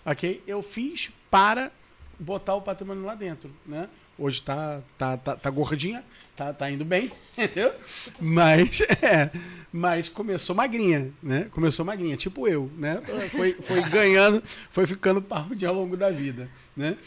[0.05, 0.43] ok?
[0.47, 1.71] Eu fiz para
[2.19, 3.51] botar o patrimônio lá dentro.
[3.67, 3.89] Né?
[4.19, 6.05] Hoje tá, tá, tá, tá gordinha,
[6.37, 7.73] tá, tá indo bem, entendeu?
[8.21, 9.31] Mas, é,
[9.73, 11.47] mas começou magrinha, né?
[11.51, 13.01] Começou magrinha, tipo eu, né?
[13.31, 16.99] Foi, foi ganhando, foi ficando parrude ao longo da vida, né?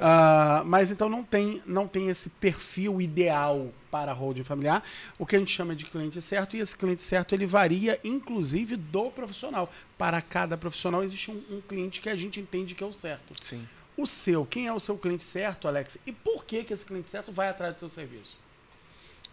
[0.00, 4.82] Uh, mas então não tem, não tem esse perfil ideal para holding familiar,
[5.18, 8.76] o que a gente chama de cliente certo, e esse cliente certo ele varia inclusive
[8.76, 9.70] do profissional.
[9.98, 13.34] Para cada profissional existe um, um cliente que a gente entende que é o certo.
[13.42, 13.68] Sim.
[13.94, 15.98] O seu, quem é o seu cliente certo, Alex?
[16.06, 18.38] E por que, que esse cliente certo vai atrás do seu serviço?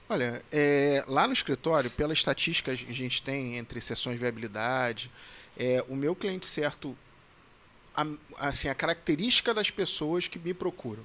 [0.09, 5.09] Olha, é, lá no escritório, pela estatística que a gente tem entre sessões de viabilidade,
[5.57, 6.97] é, o meu cliente certo
[7.97, 8.05] a,
[8.47, 11.03] assim, a característica das pessoas que me procuram.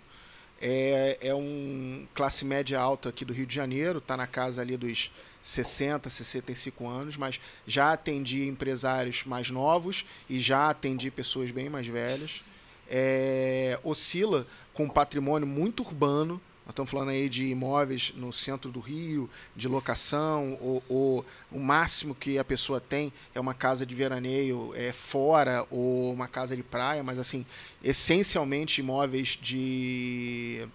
[0.60, 4.76] É, é um classe média alta aqui do Rio de Janeiro, está na casa ali
[4.76, 5.10] dos
[5.42, 11.88] 60, 65 anos, mas já atendi empresários mais novos e já atendi pessoas bem mais
[11.88, 12.44] velhas.
[12.88, 18.70] É, oscila com um patrimônio muito urbano, nós estamos falando aí de imóveis no centro
[18.70, 23.84] do Rio, de locação, ou, ou, o máximo que a pessoa tem é uma casa
[23.84, 27.44] de veraneio é, fora ou uma casa de praia, mas assim,
[27.82, 30.68] essencialmente imóveis de,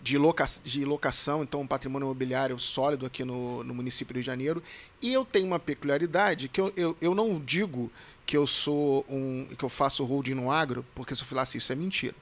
[0.00, 4.22] de, loca, de locação, então um patrimônio imobiliário sólido aqui no, no município do Rio
[4.22, 4.62] de Janeiro.
[5.02, 7.92] E eu tenho uma peculiaridade que eu, eu, eu não digo
[8.24, 9.54] que eu sou um.
[9.54, 12.14] que eu faço holding no agro, porque se eu falasse isso é mentira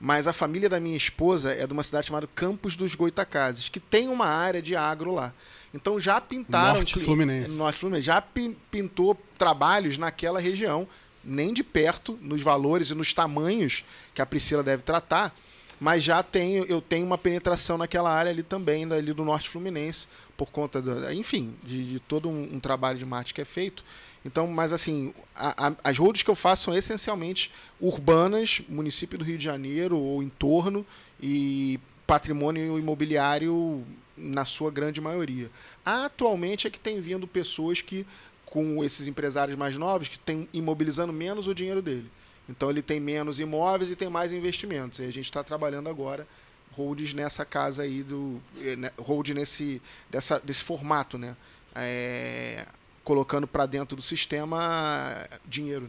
[0.00, 3.80] mas a família da minha esposa é de uma cidade chamada Campos dos Goitacazes, que
[3.80, 5.32] tem uma área de agro lá.
[5.72, 6.76] Então já pintaram.
[6.76, 7.56] Norte Fluminense.
[7.56, 8.06] Norte Fluminense.
[8.06, 8.22] Já
[8.70, 10.86] pintou trabalhos naquela região,
[11.24, 15.34] nem de perto, nos valores e nos tamanhos que a Priscila deve tratar,
[15.80, 20.08] mas já tenho, eu tenho uma penetração naquela área ali também, ali do Norte Fluminense,
[20.36, 23.84] por conta, do, enfim, de, de todo um, um trabalho de marketing que é feito.
[24.26, 29.24] Então, mas assim, a, a, as roads que eu faço são essencialmente urbanas, município do
[29.24, 30.84] Rio de Janeiro ou entorno,
[31.22, 33.86] e patrimônio imobiliário
[34.16, 35.48] na sua grande maioria.
[35.84, 38.04] Atualmente é que tem vindo pessoas que,
[38.44, 42.10] com esses empresários mais novos, que estão imobilizando menos o dinheiro dele.
[42.48, 44.98] Então ele tem menos imóveis e tem mais investimentos.
[44.98, 46.26] E a gente está trabalhando agora
[46.72, 51.34] holds nessa casa aí do eh, né, hold nesse dessa, desse formato, né?
[51.74, 52.66] É,
[53.06, 55.88] colocando para dentro do sistema dinheiro,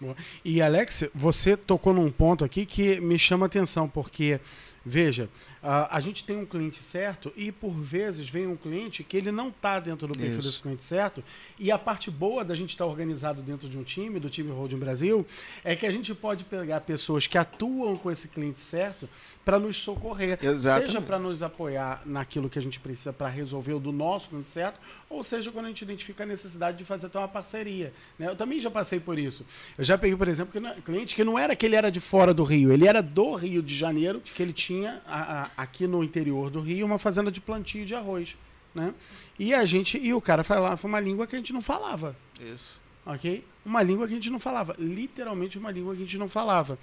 [0.00, 0.14] né?
[0.44, 4.38] E Alex, você tocou num ponto aqui que me chama atenção, porque
[4.84, 5.28] Veja,
[5.62, 9.48] a gente tem um cliente certo e por vezes vem um cliente que ele não
[9.48, 10.48] está dentro do perfil Isso.
[10.48, 11.22] desse cliente certo.
[11.58, 14.50] E a parte boa da gente estar tá organizado dentro de um time, do time
[14.50, 15.26] Holding Brasil,
[15.62, 19.08] é que a gente pode pegar pessoas que atuam com esse cliente certo
[19.44, 20.38] para nos socorrer.
[20.40, 20.86] Exatamente.
[20.86, 24.50] Seja para nos apoiar naquilo que a gente precisa para resolver o do nosso cliente
[24.50, 27.92] certo, ou seja, quando a gente identifica a necessidade de fazer até uma parceria.
[28.18, 28.28] Né?
[28.28, 29.46] Eu também já passei por isso.
[29.76, 32.32] Eu já peguei, por exemplo, que cliente que não era que ele era de fora
[32.32, 36.02] do Rio, ele era do Rio de Janeiro, que ele tinha a, a, aqui no
[36.02, 38.36] interior do Rio uma fazenda de plantio de arroz.
[38.74, 38.94] Né?
[39.38, 42.14] E a gente, e o cara falava uma língua que a gente não falava.
[42.40, 43.44] Isso ok?
[43.64, 46.78] Uma língua que a gente não falava, literalmente uma língua que a gente não falava.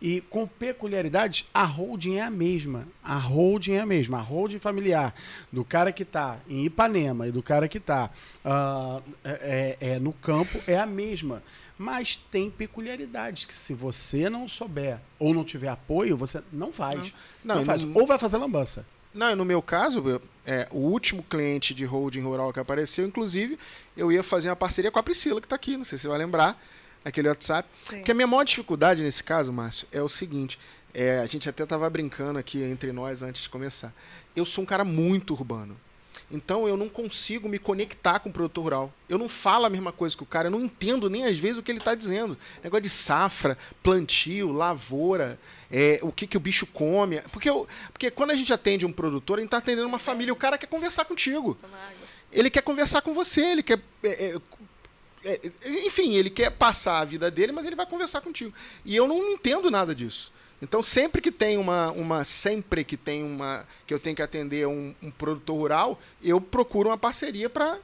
[0.00, 2.88] E com peculiaridades, a holding é a mesma.
[3.02, 4.18] A holding é a mesma.
[4.18, 5.14] A holding familiar
[5.52, 8.10] do cara que está em Ipanema e do cara que está uh,
[8.44, 11.42] ah, é, é, é, no campo é a mesma.
[11.82, 17.00] Mas tem peculiaridades que se você não souber ou não tiver apoio, você não faz.
[17.00, 17.10] Não,
[17.44, 17.82] não, não faz.
[17.82, 18.00] Não...
[18.00, 18.86] Ou vai fazer lambança.
[19.12, 23.58] Não, no meu caso, eu, é, o último cliente de holding rural que apareceu, inclusive,
[23.96, 26.08] eu ia fazer uma parceria com a Priscila, que está aqui, não sei se você
[26.08, 26.56] vai lembrar,
[27.04, 27.68] naquele WhatsApp.
[27.84, 27.96] Sim.
[27.96, 30.60] Porque a minha maior dificuldade nesse caso, Márcio, é o seguinte:
[30.94, 33.92] é, a gente até estava brincando aqui entre nós antes de começar.
[34.36, 35.76] Eu sou um cara muito urbano.
[36.32, 38.92] Então eu não consigo me conectar com o produtor rural.
[39.06, 41.58] Eu não falo a mesma coisa que o cara, eu não entendo nem às vezes
[41.58, 42.38] o que ele está dizendo.
[42.64, 45.38] Negócio de safra, plantio, lavoura,
[45.70, 47.20] é, o que, que o bicho come.
[47.30, 50.32] Porque, eu, porque quando a gente atende um produtor, a gente está atendendo uma família,
[50.32, 51.58] o cara quer conversar contigo.
[52.32, 53.78] Ele quer conversar com você, ele quer.
[54.02, 54.34] É,
[55.24, 58.54] é, é, enfim, ele quer passar a vida dele, mas ele vai conversar contigo.
[58.86, 60.32] E eu não entendo nada disso.
[60.62, 64.68] Então, sempre que tem uma, uma sempre que tem uma que eu tenho que atender
[64.68, 67.78] um, um produtor rural, eu procuro uma parceria para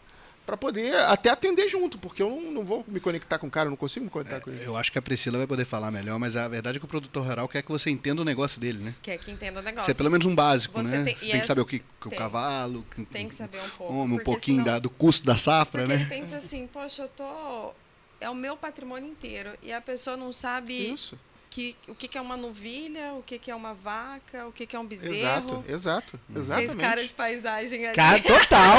[0.46, 3.66] para poder até atender junto, porque eu não, não, vou me conectar com o cara,
[3.66, 4.64] eu não consigo me conectar é, com ele.
[4.64, 6.88] Eu acho que a Priscila vai poder falar melhor, mas a verdade é que o
[6.88, 8.94] produtor rural quer que você entenda o negócio dele, né?
[9.02, 9.84] Quer que entenda o negócio.
[9.84, 11.04] Você é pelo menos um básico, você né?
[11.04, 13.92] Tem, você tem que saber o que, que o cavalo, tem que saber um pouco,
[13.92, 15.96] um pouquinho senão, da, do custo da safra, né?
[15.96, 17.74] Ele pensa assim, poxa, eu tô
[18.18, 21.18] é o meu patrimônio inteiro e a pessoa não sabe Isso
[21.58, 24.64] que, o que, que é uma novilha, o que, que é uma vaca, o que,
[24.64, 25.16] que é um bezerro.
[25.16, 26.68] Exato, exato, exatamente.
[26.68, 27.96] Fez cara de paisagem ali.
[27.96, 28.78] Cara, total.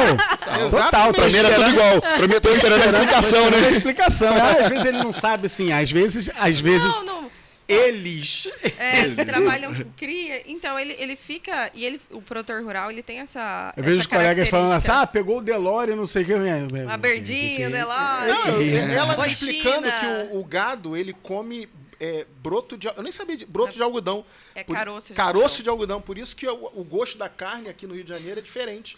[0.71, 1.13] total.
[1.13, 2.01] Pra mim era tudo igual.
[2.01, 3.69] Pra mim eu tô esperando a explicação, né?
[3.71, 4.33] explicação.
[4.33, 6.29] às vezes ele não sabe, assim, às vezes...
[6.35, 6.87] Às vezes...
[6.87, 7.29] Não, não.
[7.67, 8.47] Eles.
[8.79, 9.27] É, Eles.
[9.27, 10.41] trabalham com cria.
[10.47, 11.69] Então, ele, ele fica.
[11.75, 13.71] E ele, o produtor rural, ele tem essa.
[13.77, 16.33] Eu vejo os colegas falando assim: ah, pegou o Delore, não sei o que.
[16.33, 18.27] Uma berdinha, o Delore.
[18.27, 21.69] Não, ela me explicando que o, o gado, ele come
[21.99, 22.87] é, broto de.
[22.87, 23.45] Eu nem sabia de.
[23.45, 24.25] Broto é, de algodão.
[24.55, 25.63] É por, caroço de caroço algodão.
[25.63, 26.01] de algodão.
[26.01, 28.97] Por isso que o, o, gosto da carne aqui no Rio de Janeiro é diferente.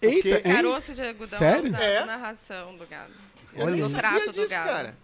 [0.00, 0.42] Eita, porque...
[0.42, 1.74] caroço de algodão Sério?
[1.74, 3.12] é usado na ração do gado.
[3.56, 4.68] Olha, no trato do gado.
[4.68, 4.96] Cara.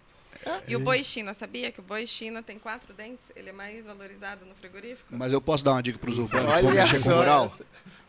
[0.45, 0.61] É.
[0.67, 3.31] E o boi China, sabia que o boi China tem quatro dentes?
[3.35, 5.07] Ele é mais valorizado no frigorífico?
[5.09, 7.57] Mas eu posso dar uma dica para os urbanos que vão mexer com o rural?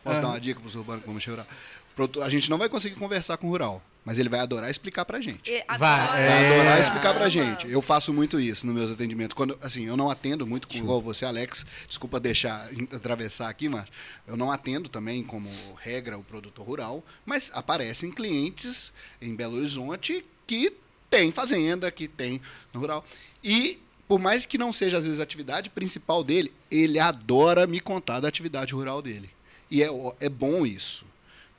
[0.03, 2.25] Posso dar uma dica para os urbanos que vão mexer com o rural?
[2.25, 5.19] A gente não vai conseguir conversar com o rural, mas ele vai adorar explicar pra
[5.19, 5.51] gente.
[5.67, 6.53] Vai, vai é...
[6.53, 7.69] adorar explicar pra gente.
[7.69, 9.33] Eu faço muito isso nos meus atendimentos.
[9.33, 11.65] Quando, assim, eu não atendo muito com, igual você, Alex.
[11.85, 13.87] Desculpa deixar atravessar aqui, mas
[14.25, 20.25] eu não atendo também como regra o produtor rural, mas aparecem clientes em Belo Horizonte
[20.47, 20.71] que
[21.09, 22.41] tem fazenda, que tem
[22.73, 23.05] no rural.
[23.43, 23.77] E
[24.07, 28.21] por mais que não seja às vezes a atividade principal dele, ele adora me contar
[28.21, 29.29] da atividade rural dele.
[29.69, 29.89] E é,
[30.21, 31.05] é bom isso.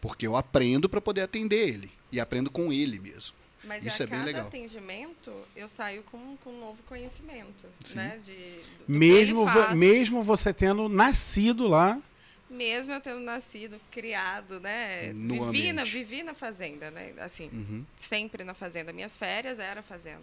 [0.01, 1.98] Porque eu aprendo para poder atender ele.
[2.11, 3.37] E aprendo com ele mesmo.
[3.65, 4.47] Mas Isso a é bem legal.
[4.47, 7.67] atendimento, eu saio com, com um novo conhecimento.
[7.95, 8.19] Né?
[8.25, 12.01] De, do, do mesmo, vo, mesmo você tendo nascido lá.
[12.49, 15.13] Mesmo eu tendo nascido, criado, né?
[15.13, 17.13] No vivi, na, vivi na fazenda, né?
[17.19, 17.85] Assim, uhum.
[17.95, 18.91] sempre na fazenda.
[18.91, 20.23] Minhas férias era fazenda.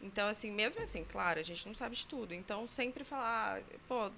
[0.00, 2.32] Então, assim, mesmo assim, claro, a gente não sabe de tudo.
[2.32, 4.10] Então, sempre falar, pô,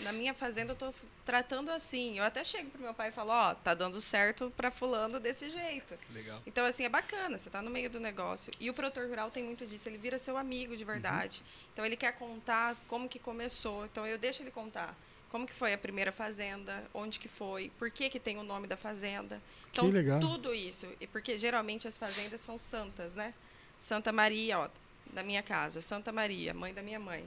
[0.00, 0.92] na minha fazenda eu estou
[1.24, 2.18] tratando assim.
[2.18, 5.20] Eu até chego pro meu pai e falo, ó, oh, tá dando certo para fulano
[5.20, 5.96] desse jeito.
[6.12, 6.42] Legal.
[6.46, 8.52] Então, assim, é bacana, você tá no meio do negócio.
[8.58, 11.38] E o produtor rural tem muito disso, ele vira seu amigo de verdade.
[11.38, 11.68] Uhum.
[11.72, 13.84] Então, ele quer contar como que começou.
[13.84, 14.96] Então, eu deixo ele contar.
[15.30, 18.66] Como que foi a primeira fazenda, onde que foi, por que que tem o nome
[18.66, 19.40] da fazenda.
[19.70, 20.18] Então, que legal.
[20.18, 20.88] tudo isso.
[21.00, 23.32] E porque geralmente as fazendas são santas, né?
[23.78, 24.68] Santa Maria, ó,
[25.12, 27.24] da minha casa, Santa Maria, mãe da minha mãe.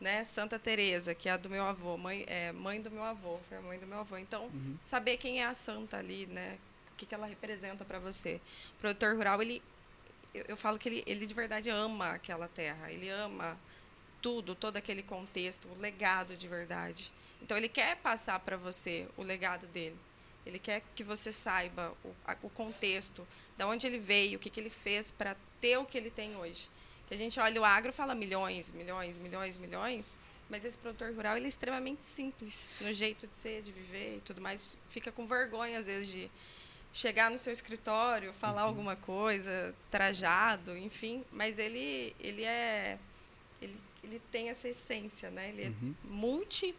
[0.00, 0.24] Né?
[0.24, 3.56] Santa Teresa, que é a do meu avô, mãe, é, mãe do meu avô, foi
[3.56, 4.18] a mãe do meu avô.
[4.18, 4.76] Então, uhum.
[4.82, 6.58] saber quem é a santa ali, né?
[6.92, 8.40] O que, que ela representa para você.
[8.76, 9.62] O produtor rural, ele,
[10.34, 13.58] eu, eu, falo que ele, ele de verdade ama aquela terra, ele ama
[14.20, 17.10] tudo, todo aquele contexto, o legado de verdade.
[17.40, 19.96] Então, ele quer passar para você o legado dele.
[20.44, 24.50] Ele quer que você saiba o, a, o contexto, de onde ele veio, o que,
[24.50, 26.68] que ele fez para ter o que ele tem hoje.
[27.06, 30.16] Que a gente olha o agro e fala milhões, milhões, milhões, milhões.
[30.48, 34.20] Mas esse produtor rural ele é extremamente simples no jeito de ser, de viver e
[34.20, 34.78] tudo mais.
[34.90, 36.30] Fica com vergonha, às vezes, de
[36.92, 38.68] chegar no seu escritório, falar uhum.
[38.68, 41.24] alguma coisa, trajado, enfim.
[41.32, 42.98] Mas ele, ele é.
[43.60, 45.48] Ele, ele tem essa essência, né?
[45.48, 45.94] Ele é uhum.
[46.04, 46.74] multi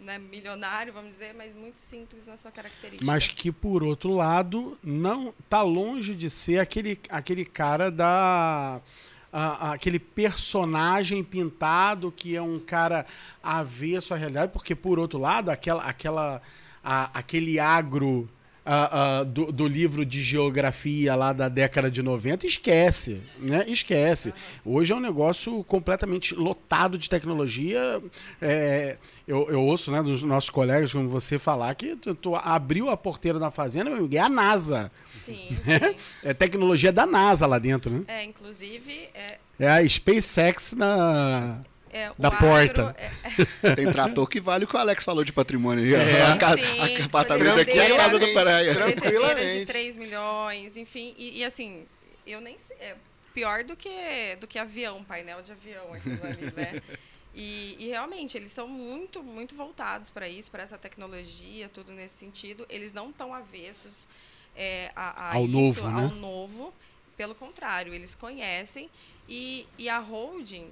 [0.00, 3.04] né, milionário, vamos dizer, mas muito simples na sua característica.
[3.04, 8.80] Mas que, por outro lado, não tá longe de ser aquele, aquele cara da.
[9.32, 13.06] Aquele personagem pintado que é um cara
[13.42, 16.42] avesso à realidade, porque, por outro lado, aquela, aquela,
[16.84, 18.28] a, aquele agro
[18.66, 23.64] uh, uh, do, do, livro de geografia lá da década de 90, esquece, né?
[23.68, 24.32] Esquece.
[24.64, 28.02] Hoje é um negócio completamente lotado de tecnologia.
[28.40, 28.96] É,
[29.26, 32.96] eu, eu, ouço né, dos nossos colegas, como você, falar que tu, tu abriu a
[32.96, 34.90] porteira da fazenda, é a NASA.
[35.10, 35.96] Sim, sim.
[36.22, 38.04] É tecnologia da NASA lá dentro, né?
[38.08, 39.08] É, inclusive...
[39.14, 41.60] É, é a SpaceX na
[41.92, 42.96] é, da porta.
[42.98, 43.74] É...
[43.76, 45.94] Tem trator que vale o que o Alex falou de patrimônio.
[45.94, 46.22] É.
[46.22, 48.74] A, casa, Sim, a apartamento aqui é a casa do Pereira.
[48.74, 49.58] Tranquilamente.
[49.60, 51.14] de 3 milhões, enfim.
[51.18, 51.86] E, e, assim,
[52.26, 52.76] eu nem sei.
[52.80, 52.96] É
[53.34, 56.80] pior do que, do que avião, painel de avião aquilo ali, né?
[57.34, 62.16] E, e, realmente, eles são muito, muito voltados para isso, para essa tecnologia, tudo nesse
[62.16, 62.66] sentido.
[62.68, 64.06] Eles não estão avessos
[64.54, 66.14] é, a, a ao isso, novo, ao né?
[66.14, 66.74] novo.
[67.16, 68.90] Pelo contrário, eles conhecem.
[69.26, 70.70] E, e a holding,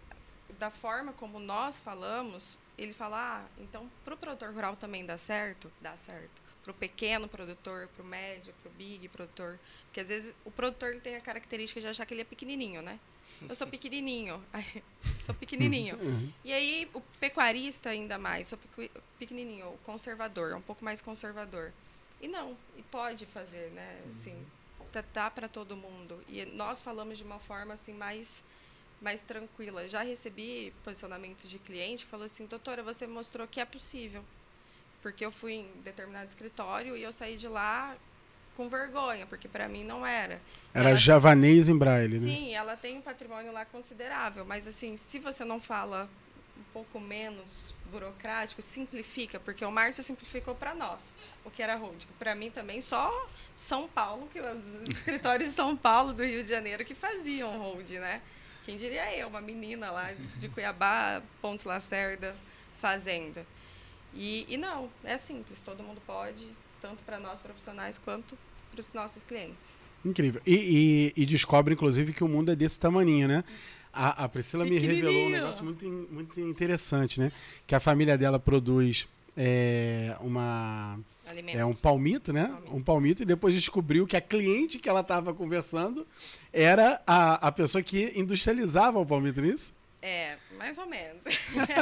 [0.60, 5.16] da forma como nós falamos, ele fala, ah, então para o produtor rural também dá
[5.16, 5.72] certo?
[5.80, 6.42] Dá certo.
[6.62, 9.58] Para o pequeno produtor, para o médio, para o big produtor.
[9.86, 12.82] Porque às vezes o produtor ele tem a característica de achar que ele é pequenininho,
[12.82, 13.00] né?
[13.48, 14.44] Eu sou pequenininho.
[15.18, 15.96] sou pequenininho.
[15.96, 16.30] Uhum.
[16.44, 18.58] E aí o pecuarista ainda mais, sou
[19.18, 21.72] pequenininho, o conservador, um pouco mais conservador.
[22.20, 24.02] E não, e pode fazer, né?
[24.10, 24.36] Assim,
[24.92, 26.22] tá, tá para todo mundo.
[26.28, 28.44] E nós falamos de uma forma assim mais
[29.00, 29.88] mais tranquila.
[29.88, 34.24] Já recebi posicionamentos de cliente que falou assim, doutora, você mostrou que é possível.
[35.02, 37.96] Porque eu fui em determinado escritório e eu saí de lá
[38.56, 40.40] com vergonha, porque para mim não era.
[40.74, 42.34] Era ela, javanês em braille, sim, né?
[42.34, 46.08] Sim, ela tem um patrimônio lá considerável, mas assim, se você não fala
[46.58, 52.06] um pouco menos burocrático, simplifica, porque o Márcio simplificou para nós o que era holding.
[52.18, 56.48] Para mim também só São Paulo, que os escritórios de São Paulo, do Rio de
[56.48, 58.20] Janeiro que faziam holding, né?
[58.70, 62.36] Quem diria eu, uma menina lá de Cuiabá, Pontes Lacerda,
[62.76, 63.44] fazenda.
[64.14, 66.46] E, e não, é simples, todo mundo pode,
[66.80, 68.38] tanto para nós profissionais quanto
[68.70, 69.76] para os nossos clientes.
[70.04, 70.40] Incrível.
[70.46, 73.42] E, e, e, descobre, inclusive, que o mundo é desse tamanho, né?
[73.92, 77.32] A, a Priscila me revelou um negócio muito, muito interessante, né?
[77.66, 80.98] Que a família dela produz é, uma
[81.46, 82.46] é um palmito, né?
[82.46, 82.76] Palmito.
[82.76, 86.06] Um palmito e depois descobriu que a cliente que ela estava conversando
[86.52, 89.78] era a, a pessoa que industrializava o palmito nisso.
[90.02, 91.22] É, mais ou menos.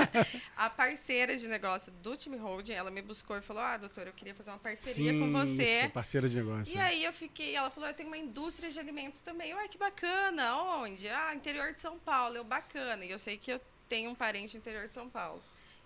[0.56, 4.12] a parceira de negócio do time holding, ela me buscou e falou: "Ah, doutora, eu
[4.12, 5.82] queria fazer uma parceria Sim, com você".
[5.82, 6.76] Isso, parceira de negócio.
[6.76, 9.54] E aí eu fiquei, ela falou: "Eu tenho uma indústria de alimentos também".
[9.54, 10.56] Ué, que bacana.
[10.80, 11.08] Onde?
[11.08, 12.36] Ah, interior de São Paulo.
[12.36, 13.04] Eu bacana.
[13.04, 15.40] E eu sei que eu tenho um parente no interior de São Paulo.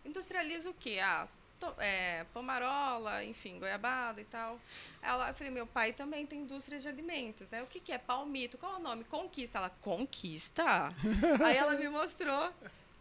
[0.04, 1.00] Industrializa o quê?
[1.02, 1.28] Ah,
[1.78, 4.60] é, pomarola, enfim, goiabada e tal.
[5.02, 7.62] Ela, eu falei, meu pai também tem indústria de alimentos, né?
[7.62, 8.58] O que, que é palmito?
[8.58, 9.04] Qual é o nome?
[9.04, 9.58] Conquista.
[9.58, 10.94] Ela, conquista?
[11.44, 12.52] Aí ela me mostrou.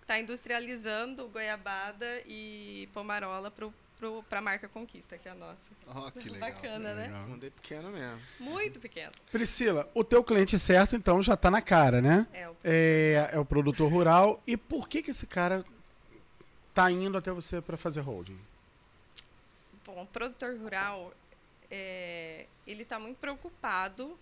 [0.08, 3.74] Tá industrializando goiabada e pomarola pro
[4.28, 5.62] para a marca Conquista, que é a nossa.
[5.88, 6.50] Oh, que legal.
[6.50, 7.04] Bacana, né?
[7.04, 7.28] Legal.
[7.28, 8.20] Mundo é pequeno mesmo.
[8.40, 9.12] Muito pequeno.
[9.32, 12.26] Priscila, o teu cliente certo, então, já está na cara, né?
[12.34, 14.42] É o, é, é o produtor rural.
[14.48, 15.64] E por que, que esse cara
[16.74, 18.40] tá indo até você para fazer holding?
[19.86, 21.14] Bom, o produtor rural,
[21.70, 24.18] é, ele está muito preocupado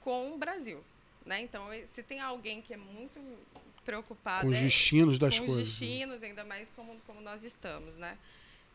[0.00, 0.82] com o Brasil.
[1.24, 1.40] Né?
[1.40, 3.20] Então, se tem alguém que é muito
[3.84, 4.46] preocupado...
[4.46, 5.56] Com os é destinos das com coisas.
[5.56, 7.98] Com os destinos, ainda mais como, como nós estamos.
[7.98, 8.16] Né?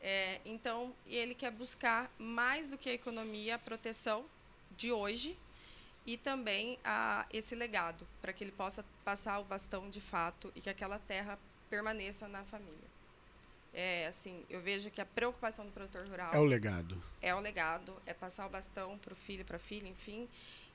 [0.01, 4.25] É, então, ele quer buscar mais do que a economia, a proteção
[4.75, 5.37] de hoje
[6.05, 10.61] e também a, esse legado, para que ele possa passar o bastão de fato e
[10.61, 11.37] que aquela terra
[11.69, 12.91] permaneça na família.
[13.73, 17.01] É, assim, eu vejo que a preocupação do produtor rural é o legado.
[17.21, 20.27] É o legado, é passar o bastão para o filho, para a filha, enfim.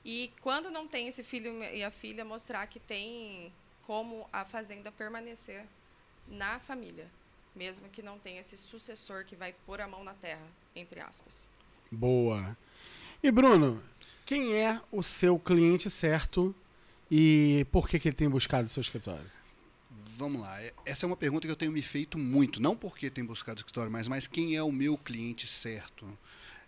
[0.03, 3.51] E quando não tem esse filho e a filha, mostrar que tem
[3.83, 5.65] como a fazenda permanecer
[6.27, 7.07] na família,
[7.55, 10.45] mesmo que não tenha esse sucessor que vai pôr a mão na terra,
[10.75, 11.47] entre aspas.
[11.91, 12.57] Boa.
[13.21, 13.81] E Bruno,
[14.25, 16.53] quem é o seu cliente certo
[17.09, 19.29] e por que, que ele tem buscado o seu escritório?
[20.17, 20.61] Vamos lá.
[20.61, 22.61] É, essa é uma pergunta que eu tenho me feito muito.
[22.61, 26.05] Não porque tem buscado escritório, mas, mas quem é o meu cliente certo?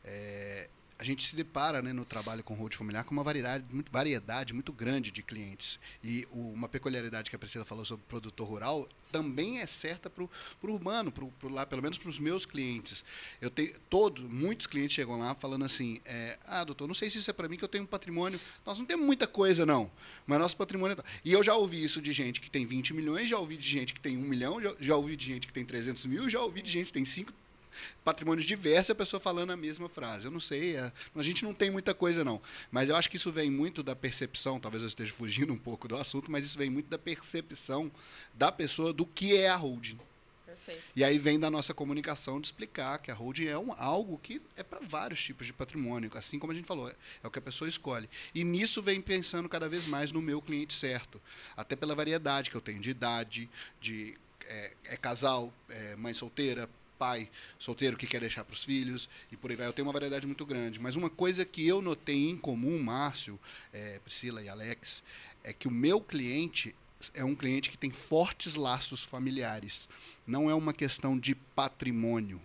[0.04, 0.70] É,
[1.00, 4.54] a gente se depara né, no trabalho com hold familiar com uma variedade muito, variedade
[4.54, 5.80] muito grande de clientes.
[6.04, 10.10] E o, uma peculiaridade que a Priscila falou sobre o produtor rural também é certa
[10.10, 10.30] para o
[10.62, 13.06] urbano, pro, pro lá, pelo menos para os meus clientes.
[13.40, 17.18] Eu tenho todos, muitos clientes chegam lá falando assim: é, ah, doutor, não sei se
[17.18, 18.40] isso é para mim que eu tenho um patrimônio.
[18.66, 19.90] Nós não temos muita coisa, não,
[20.28, 20.98] mas nosso patrimônio.
[21.00, 21.04] É...
[21.24, 23.94] E eu já ouvi isso de gente que tem 20 milhões, já ouvi de gente
[23.94, 26.62] que tem 1 milhão, já, já ouvi de gente que tem 300 mil, já ouvi
[26.62, 27.32] de gente que tem 5
[28.04, 30.26] patrimônios diversos, a pessoa falando a mesma frase.
[30.26, 32.42] Eu não sei, a, é, a gente não tem muita coisa, não.
[32.72, 35.88] Mas eu acho que isso vem muito da percepção, talvez eu esteja fugindo um pouco
[35.88, 37.92] do assunto, mas isso vem muito da percepção
[38.34, 40.00] da pessoa do que é a holding.
[40.46, 40.84] Perfeito.
[40.96, 44.42] E aí vem da nossa comunicação de explicar que a holding é um, algo que
[44.56, 47.40] é para vários tipos de patrimônio, assim como a gente falou, é, é o que
[47.40, 48.10] a pessoa escolhe.
[48.34, 51.22] E nisso vem pensando cada vez mais no meu cliente certo,
[51.56, 53.50] até pela variedade que eu tenho de idade,
[53.80, 56.70] de é, é casal, é mãe solteira,
[57.00, 59.66] pai solteiro que quer deixar para os filhos e por aí vai.
[59.66, 60.80] Eu tenho uma variedade muito grande.
[60.80, 63.40] Mas uma coisa que eu notei em comum, Márcio,
[63.72, 65.02] é, Priscila e Alex,
[65.44, 66.76] é que o meu cliente
[67.14, 69.88] é um cliente que tem fortes laços familiares.
[70.28, 72.42] Não é uma questão de patrimônio,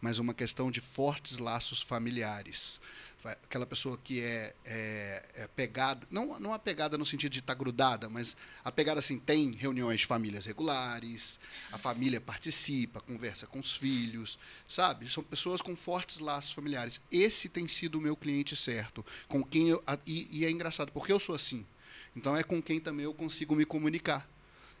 [0.00, 2.80] mas uma questão de fortes laços familiares
[3.24, 7.58] aquela pessoa que é, é, é pegada, não, não apegada no sentido de estar tá
[7.58, 11.40] grudada, mas apegada assim, tem reuniões de famílias regulares,
[11.72, 14.38] a família participa, conversa com os filhos,
[14.68, 15.10] sabe?
[15.10, 17.00] São pessoas com fortes laços familiares.
[17.10, 21.12] Esse tem sido o meu cliente certo, com quem eu, e, e é engraçado, porque
[21.12, 21.66] eu sou assim.
[22.14, 24.28] Então é com quem também eu consigo me comunicar.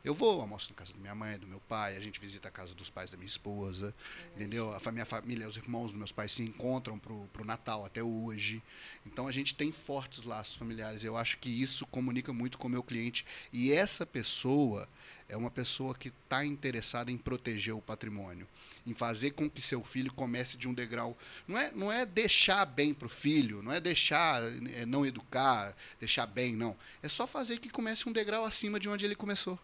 [0.04, 2.50] Eu vou, almoço na casa da minha mãe, do meu pai, a gente visita a
[2.50, 3.92] casa dos pais da minha esposa,
[4.36, 4.72] entendeu?
[4.72, 8.62] A minha família, os irmãos dos meus pais se encontram pro, pro Natal até hoje.
[9.04, 11.02] Então a gente tem fortes laços familiares.
[11.02, 13.26] Eu acho que isso comunica muito com o meu cliente.
[13.52, 14.88] E essa pessoa
[15.28, 18.46] é uma pessoa que está interessada em proteger o patrimônio,
[18.86, 21.18] em fazer com que seu filho comece de um degrau.
[21.46, 25.76] Não é, não é deixar bem para o filho, não é deixar é, não educar,
[26.00, 26.76] deixar bem, não.
[27.02, 29.58] É só fazer que comece um degrau acima de onde ele começou.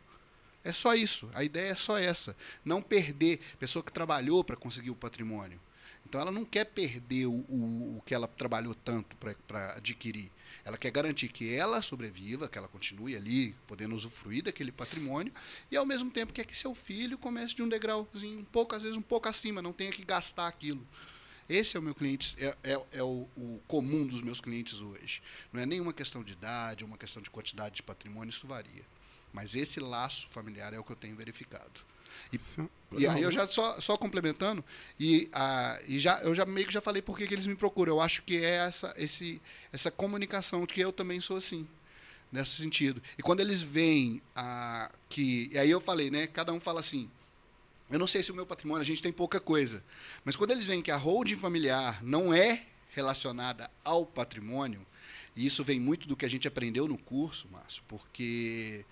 [0.65, 1.29] É só isso.
[1.35, 2.35] A ideia é só essa.
[2.65, 3.39] Não perder.
[3.59, 5.61] Pessoa que trabalhou para conseguir o patrimônio.
[6.07, 10.31] Então ela não quer perder o, o, o que ela trabalhou tanto para adquirir.
[10.65, 15.33] Ela quer garantir que ela sobreviva, que ela continue ali, podendo usufruir daquele patrimônio,
[15.71, 18.83] e ao mesmo tempo quer que seu filho comece de um degrauzinho, um pouco, às
[18.83, 20.87] vezes um pouco acima, não tenha que gastar aquilo.
[21.47, 25.23] Esse é o meu cliente, é, é, é o, o, comum dos meus clientes hoje.
[25.53, 28.83] Não é nenhuma questão de idade, é uma questão de quantidade de patrimônio, isso varia.
[29.35, 31.81] Mas esse laço familiar é o que eu tenho verificado.
[32.33, 32.39] E,
[33.03, 34.65] e aí eu já só, só complementando,
[34.99, 37.95] e, a, e já, eu já meio que já falei por que eles me procuram.
[37.95, 41.67] Eu acho que é essa, esse, essa comunicação, que eu também sou assim,
[42.31, 43.03] nesse sentido.
[43.19, 45.51] E quando eles veem a, que.
[45.53, 46.29] E aí eu falei, né?
[46.29, 47.11] Cada um fala assim.
[47.91, 49.85] Eu não sei se o meu patrimônio, a gente tem pouca coisa.
[50.25, 54.87] Mas quando eles veem que a holding familiar não é relacionada ao patrimônio,
[55.37, 58.87] e isso vem muito do que a gente aprendeu no curso, Márcio, porque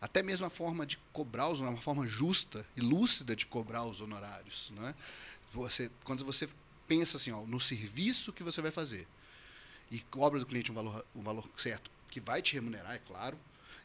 [0.00, 4.00] até mesmo a forma de cobrar os uma forma justa e lúcida de cobrar os
[4.00, 4.70] honorários.
[4.76, 4.94] Né?
[5.52, 6.48] Você, quando você
[6.86, 9.06] pensa assim, ó, no serviço que você vai fazer
[9.90, 13.38] e cobra do cliente um valor, um valor certo que vai te remunerar, é claro,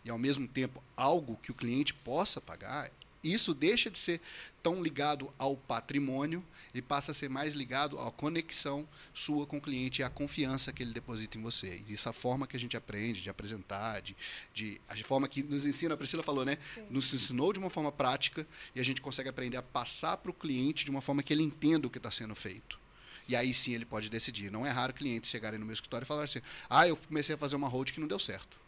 [0.05, 2.91] e ao mesmo tempo algo que o cliente possa pagar,
[3.23, 4.19] isso deixa de ser
[4.61, 6.43] tão ligado ao patrimônio
[6.73, 10.73] e passa a ser mais ligado à conexão sua com o cliente e à confiança
[10.73, 11.83] que ele deposita em você.
[11.87, 14.15] E essa forma que a gente aprende de apresentar, de,
[14.53, 16.57] de a forma que nos ensina, a Priscila falou, né?
[16.73, 16.85] Sim.
[16.89, 20.33] Nos ensinou de uma forma prática e a gente consegue aprender a passar para o
[20.33, 22.81] cliente de uma forma que ele entenda o que está sendo feito.
[23.27, 24.51] E aí sim ele pode decidir.
[24.51, 27.37] Não é raro clientes chegarem no meu escritório e falar assim: ah, eu comecei a
[27.37, 28.62] fazer uma hold que não deu certo.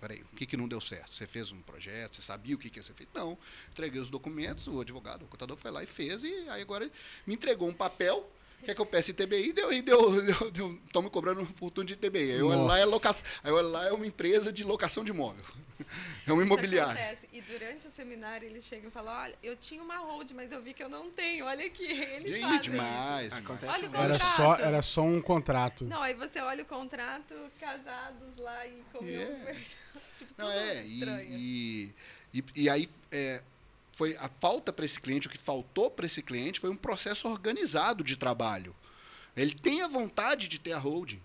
[0.00, 1.10] Peraí, o que, que não deu certo?
[1.10, 3.10] Você fez um projeto, você sabia o que, que ia ser feito?
[3.14, 3.36] Não.
[3.70, 6.90] Entreguei os documentos, o advogado, o contador foi lá e fez, e aí agora
[7.26, 8.30] me entregou um papel
[8.64, 11.86] quer que eu peça ITBI, deu, e deu, deu, deu, estão me cobrando um futuro
[11.86, 12.32] de ITBI.
[12.32, 15.44] Aí eu lá é locação, aí eu lá é uma empresa de locação de imóvel.
[16.26, 17.18] É um imobiliário.
[17.32, 20.62] E durante o seminário eles chegam e falam: olha, eu tinha uma hold, mas eu
[20.62, 21.44] vi que eu não tenho.
[21.44, 21.84] Olha aqui.
[22.14, 23.32] Eles Gente, fazem demais.
[23.32, 23.40] Isso.
[23.40, 25.84] Acontece olha o era só Era só um contrato.
[25.84, 29.54] Não, aí você olha o contrato, casados lá e como yeah.
[30.18, 31.38] tipo, não, é, estranho.
[31.38, 31.94] E,
[32.32, 32.88] e, e, aí.
[33.10, 33.42] É,
[33.96, 37.28] foi a falta para esse cliente, o que faltou para esse cliente foi um processo
[37.28, 38.74] organizado de trabalho.
[39.36, 41.20] Ele tem a vontade de ter a holding.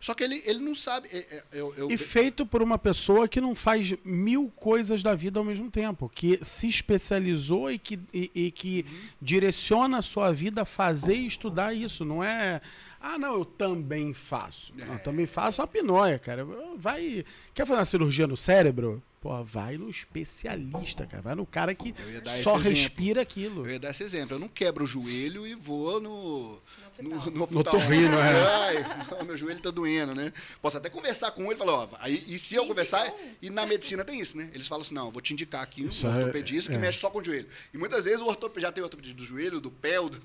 [0.00, 1.08] Só que ele, ele não sabe.
[1.12, 1.90] É, é, eu, eu...
[1.90, 6.08] E feito por uma pessoa que não faz mil coisas da vida ao mesmo tempo,
[6.08, 8.98] que se especializou e que, e, e que uhum.
[9.20, 12.02] direciona a sua vida a fazer e estudar isso.
[12.02, 12.62] Não é.
[12.98, 14.72] Ah, não, eu também faço.
[14.78, 14.86] É.
[14.86, 16.46] Não, também faço a pinóia, cara.
[16.78, 17.22] Vai.
[17.52, 19.02] Quer fazer uma cirurgia no cérebro?
[19.20, 21.22] Pô, vai no especialista, cara.
[21.22, 21.94] Vai no cara que
[22.42, 23.66] só respira aquilo.
[23.66, 24.36] Eu ia dar esse exemplo.
[24.36, 26.58] Eu não quebro o joelho e vou no.
[26.98, 27.64] No, no No hospital.
[27.64, 28.84] torrino, é.
[29.18, 30.32] Ai, meu joelho tá doendo, né?
[30.62, 33.18] Posso até conversar com ele e falar, ó, aí, e se eu conversar, então.
[33.42, 34.50] e na medicina tem isso, né?
[34.54, 36.74] Eles falam assim, não, eu vou te indicar aqui um Isso é- ortopedista é.
[36.74, 37.46] que mexe só com o joelho.
[37.74, 40.18] E muitas vezes o ortopedista já tem ortopedista do joelho, do pé, do...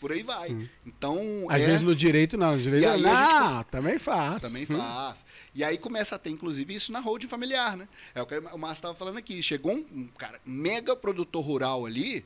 [0.00, 0.68] por aí vai.
[0.86, 4.42] Então, Às é, vezes no direito não, no direito aí não, a gente- também faz.
[4.42, 5.24] também faz.
[5.54, 7.88] E aí começa a ter, inclusive, isso na holding familiar, né?
[8.14, 9.42] É o que o Márcio estava falando aqui.
[9.42, 12.24] Chegou um, cara, mega produtor rural ali,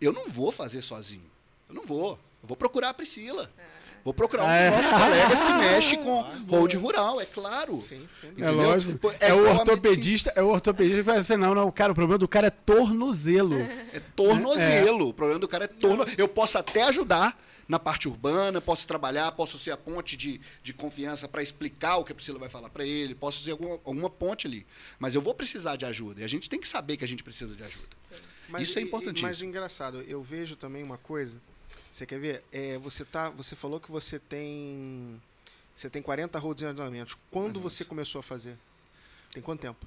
[0.00, 1.30] eu não vou fazer sozinho.
[1.68, 2.12] Eu não vou.
[2.42, 3.50] Eu vou procurar a Priscila.
[4.08, 4.70] Vou procurar um É.
[4.70, 7.82] dos nossos colegas que mexe com holding rural, é claro.
[7.82, 8.28] Sim, sim.
[8.28, 8.54] É Entendeu?
[8.54, 8.98] lógico.
[8.98, 12.16] Pô, É, o ortopedista, é o ortopedista que vai dizer, não, não, cara, o problema
[12.16, 13.54] do cara é tornozelo.
[13.92, 15.08] É tornozelo.
[15.08, 16.16] O problema do cara é tornozelo.
[16.18, 17.38] Eu posso até ajudar
[17.68, 22.04] na parte urbana, posso trabalhar, posso ser a ponte de, de confiança para explicar o
[22.04, 24.66] que a Priscila vai falar para ele, posso ser alguma, alguma ponte ali.
[24.98, 26.22] Mas eu vou precisar de ajuda.
[26.22, 27.86] E a gente tem que saber que a gente precisa de ajuda.
[28.58, 29.28] Isso é e- e- importantíssimo.
[29.28, 31.36] Mas engraçado, eu vejo também uma coisa.
[31.98, 32.44] Você quer ver?
[32.52, 35.20] É, você tá, você falou que você tem
[35.74, 37.16] você tem 40 roads em andamentos.
[37.28, 38.56] Quando você começou a fazer?
[39.32, 39.84] Tem quanto tempo?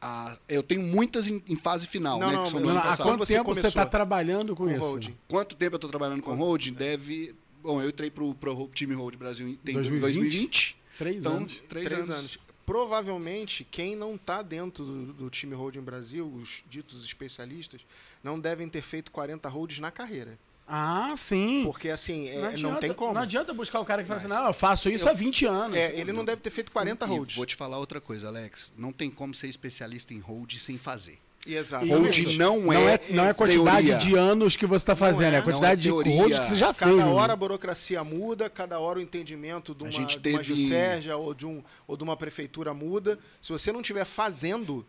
[0.00, 2.34] Ah, eu tenho muitas em, em fase final, Não, né?
[2.34, 2.98] não, que são Não, meus há ano passados.
[2.98, 3.16] passado.
[3.16, 4.80] quanto você tempo você está trabalhando com, com isso?
[4.80, 5.16] holding?
[5.28, 6.72] Quanto tempo eu estou trabalhando com holding?
[6.72, 7.34] Deve.
[7.62, 10.00] Bom, eu entrei pro, pro time Hold Brasil em tem 2020?
[10.00, 10.76] 2020.
[10.98, 11.62] Três então, anos.
[11.68, 12.38] Três, anos.
[12.64, 17.82] Provavelmente, quem não está dentro do, do time holding Brasil, os ditos especialistas,
[18.22, 20.36] não devem ter feito 40 holds na carreira.
[20.68, 21.62] Ah, sim.
[21.64, 23.14] Porque assim, é, não, adianta, tem como.
[23.14, 25.46] Não adianta buscar o cara que fala assim, não, eu faço isso eu- há 20
[25.46, 25.76] anos.
[25.76, 27.36] É, ele não deve ter feito 40 E holds.
[27.36, 28.72] vou te falar outra coisa, Alex.
[28.76, 31.18] Não tem como ser especialista em hold sem fazer.
[31.46, 31.86] Exato.
[31.86, 33.98] Hold não não é é, não é a quantidade teoria.
[34.04, 36.46] de anos que você está fazendo, é, é, a quantidade não é de holds que
[36.46, 37.04] você já Cada fez.
[37.04, 37.32] hora né?
[37.34, 41.16] a burocracia muda, cada hora o entendimento de A uma, gente de uma teve- Jusérgia
[41.16, 43.16] ou de, um, ou de uma prefeitura muda.
[43.40, 44.84] Se você não estiver fazendo,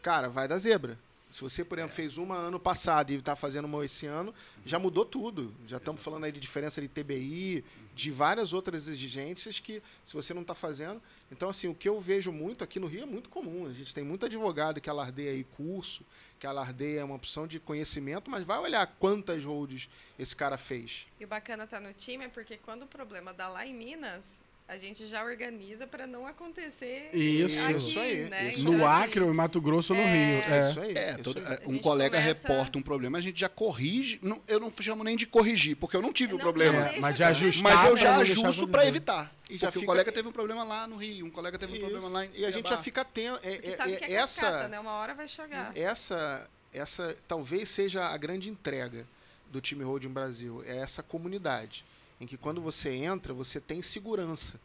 [0.00, 0.96] cara, vai dar zebra.
[1.34, 4.32] Se você, por exemplo, fez uma ano passado e está fazendo uma esse ano,
[4.64, 5.52] já mudou tudo.
[5.66, 10.32] Já estamos falando aí de diferença de TBI, de várias outras exigências que, se você
[10.32, 11.02] não está fazendo.
[11.32, 13.66] Então, assim, o que eu vejo muito aqui no Rio é muito comum.
[13.66, 16.04] A gente tem muito advogado que alardeia aí curso,
[16.38, 21.08] que alardeia uma opção de conhecimento, mas vai olhar quantas holds esse cara fez.
[21.18, 24.38] E o bacana tá no time é porque quando o problema dá lá em Minas,
[24.66, 27.62] a gente já organiza para não acontecer Isso.
[27.64, 28.48] aqui, Isso aí, né?
[28.48, 30.52] isso Então, No assim, Acre, ou em Mato Grosso ou no É, Rio.
[30.54, 30.70] É.
[30.70, 30.92] Isso aí.
[30.96, 31.58] É, isso todo- aí.
[31.64, 34.18] A um colega começa- reporta um problema, a gente já corrige.
[34.22, 36.80] não- eu não chamo nem de corrigir, porque eu não tive o Não, problema.
[36.80, 39.30] não, É, mas de ajustar Mas eu já ajusto para evitar.
[39.50, 41.76] E já porque fica- o colega teve um problema lá no Rio, um colega teve
[41.76, 43.40] um problema lá em E a gente já fica atento.
[43.42, 44.80] É, é- sabe é- que é essa, cascata, né?
[44.80, 45.72] Uma hora vai chegar.
[45.76, 49.06] essa, essa talvez seja a grande entrega
[49.52, 50.64] do time Holding Brasil.
[50.66, 51.84] É essa comunidade.
[52.24, 54.58] Em que quando você entra, você tem segurança.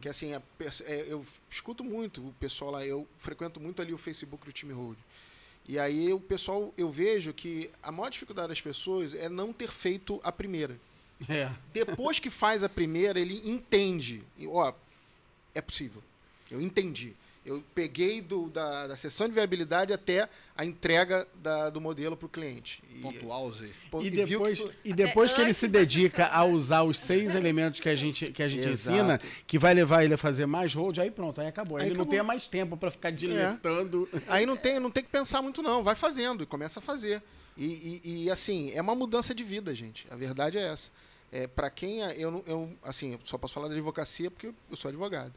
[0.00, 0.42] Que assim, a
[0.84, 4.72] é, eu escuto muito o pessoal lá, eu frequento muito ali o Facebook do time
[4.72, 4.98] Hold.
[5.68, 9.70] E aí o pessoal, eu vejo que a maior dificuldade das pessoas é não ter
[9.70, 10.76] feito a primeira.
[11.28, 11.48] É.
[11.72, 14.24] Depois que faz a primeira, ele entende.
[14.36, 14.72] E, ó,
[15.54, 16.02] é possível.
[16.50, 17.14] Eu entendi.
[17.50, 22.26] Eu peguei do, da, da sessão de viabilidade até a entrega da- do modelo para
[22.26, 22.80] o cliente.
[22.94, 23.70] E, Pontual Z.
[23.90, 26.52] pon- E depois, que foi- e depois que ele se dedica sessão, a né?
[26.52, 28.96] usar os seis elementos que a gente, que a gente Exato.
[28.96, 31.78] ensina, que vai levar ele a fazer mais hold, aí pronto, aí acabou.
[31.78, 32.10] Aí ele não acabou.
[32.18, 34.08] tem mais tempo para ficar diletando.
[34.28, 35.82] Aí não tem, não tem que pensar muito, não.
[35.82, 37.20] Vai fazendo e começa a fazer.
[37.56, 37.64] E,
[38.04, 40.06] e- e, assim, é uma mudança de vida, gente.
[40.08, 40.90] A verdade é essa.
[41.32, 42.02] É, para quem.
[42.04, 45.32] é- Eu, não- eu, assim, eu só posso falar da advocacia porque eu sou advogado.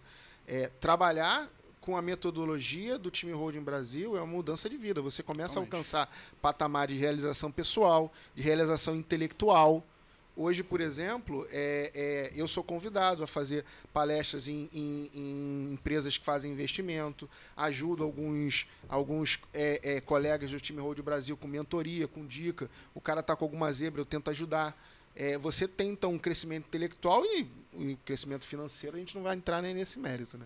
[0.47, 1.49] É, trabalhar
[1.83, 5.01] com a metodologia do time Holding Brasil é uma mudança de vida.
[5.01, 6.09] Você começa a alcançar
[6.41, 9.85] patamar de realização pessoal, de realização intelectual.
[10.33, 16.17] Hoje, por exemplo, é, é, eu sou convidado a fazer palestras em, em- em empresas
[16.17, 22.07] que fazem investimento, ajudo alguns, alguns é, é, colegas do time Road Brasil com mentoria,
[22.07, 22.69] com dica.
[22.95, 24.73] O cara está com alguma zebra, eu tento ajudar.
[25.13, 29.35] É, você tem, então, um crescimento intelectual e o crescimento financeiro, a gente não vai
[29.35, 30.45] entrar nem nesse mérito, né?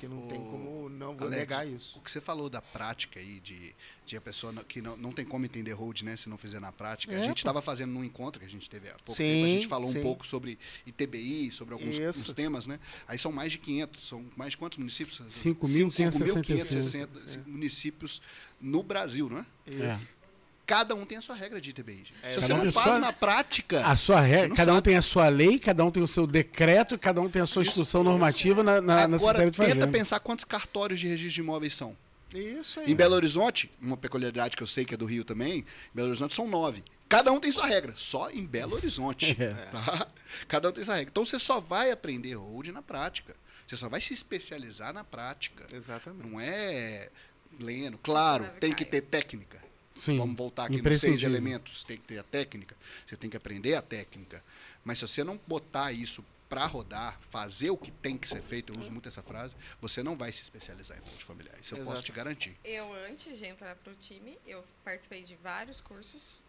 [0.00, 1.98] Que não tem Ô, como não vou Alex, negar isso.
[1.98, 3.74] O que você falou da prática aí, de,
[4.06, 6.72] de a pessoa que não, não tem como entender hold, né, se não fizer na
[6.72, 7.12] prática.
[7.12, 9.44] É, a gente estava fazendo num encontro que a gente teve há pouco Sim, tempo,
[9.44, 9.98] a gente falou sim.
[9.98, 11.98] um pouco sobre ITBI, sobre alguns
[12.34, 12.80] temas, né?
[13.06, 15.20] Aí são mais de 500, são mais de quantos municípios?
[15.20, 16.32] 5.566.
[16.46, 18.22] 5.560 municípios
[18.58, 19.46] no Brasil, não é?
[19.66, 20.19] Isso.
[20.70, 22.04] Cada um tem a sua regra de ITBI.
[22.22, 24.84] É, se você um não faz sua- na prática, A sua regra, cada um sabe.
[24.84, 27.62] tem a sua lei, cada um tem o seu decreto, cada um tem a sua
[27.62, 31.40] instrução normativa na, na, na agora Secretaria de tenta pensar quantos cartórios de registro de
[31.40, 31.96] imóveis são.
[32.32, 32.92] Isso aí.
[32.92, 36.10] Em Belo Horizonte, uma peculiaridade que eu sei que é do Rio também, em Belo
[36.10, 36.84] Horizonte são nove.
[37.08, 39.36] Cada um tem sua regra, só em Belo Horizonte.
[39.42, 39.48] É.
[39.48, 40.06] tá?
[40.46, 41.10] Cada um tem sua regra.
[41.10, 43.34] Então você só vai aprender hold na prática.
[43.66, 45.66] Você só vai se especializar na prática.
[45.74, 46.28] Exatamente.
[46.30, 47.08] Não é
[47.58, 47.98] lendo.
[47.98, 49.58] Claro, tem que ter técnica.
[50.00, 51.80] Sim, Vamos voltar aqui nos seis elementos.
[51.80, 52.76] Você tem que ter a técnica,
[53.06, 54.42] você tem que aprender a técnica.
[54.84, 58.72] Mas se você não botar isso para rodar, fazer o que tem que ser feito,
[58.72, 61.54] eu uso muito essa frase, você não vai se especializar em coach familiar.
[61.62, 61.90] Isso eu Exato.
[61.92, 62.56] posso te garantir.
[62.64, 66.42] Eu, antes de entrar pro time, eu participei de vários cursos.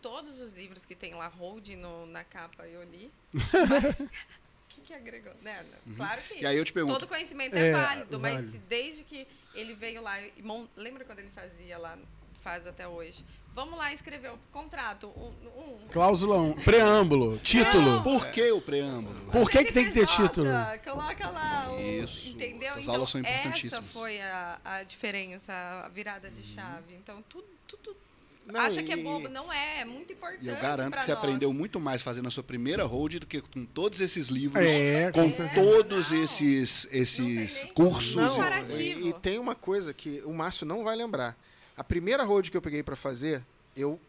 [0.00, 3.10] Todos os livros que tem lá, Hold no, na capa, eu li.
[3.68, 4.08] Mas, o
[4.70, 5.34] que, que agregou?
[5.42, 5.66] Né?
[5.96, 6.40] Claro que Uhum.
[6.40, 8.52] E aí eu te pergunto- todo conhecimento é, É, válido, mas válido.
[8.52, 11.98] se desde que ele veio lá e mon- lembra quando ele fazia lá,
[12.46, 13.24] faz até hoje?
[13.56, 16.52] Vamos lá escrever o contrato, um, um Cláusula 1.
[16.62, 17.38] Preâmbulo.
[17.38, 17.82] Título.
[17.96, 18.02] Não.
[18.04, 19.18] Por que o preâmbulo?
[19.32, 20.46] Por que, que tem que ter título?
[20.84, 21.80] Coloca lá o.
[21.80, 22.68] Isso, Entendeu?
[22.68, 23.90] essas então, aulas são essa importantíssimas.
[23.92, 25.52] foi a, a diferença,
[25.84, 26.94] a virada de chave.
[26.94, 27.46] Então, tudo.
[27.66, 27.96] tudo
[28.44, 29.28] Não, acha que é e- bobo?
[29.28, 30.44] Não é, é muito importante.
[30.44, 31.18] E eu garanto pra que você nós.
[31.24, 35.10] aprendeu muito mais fazendo a sua primeira hold do que com todos esses livros, É,
[35.10, 35.54] com certeza.
[35.54, 36.22] todos Não.
[36.22, 38.14] esses, Não esses nem cursos.
[38.14, 41.34] Não, e, e tem uma coisa que o Márcio não vai lembrar.
[41.76, 43.44] A primeira road que eu peguei pra fazer,
[43.76, 44.00] eu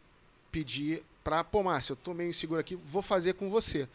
[0.52, 3.88] pedi pra, pô, Márcio, eu tô meio inseguro aqui, vou fazer com você.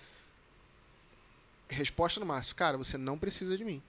[1.69, 3.83] Resposta do Márcio, cara, você não precisa de mim.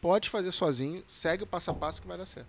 [0.00, 2.48] Pode fazer sozinho, segue o passo a passo que vai dar certo.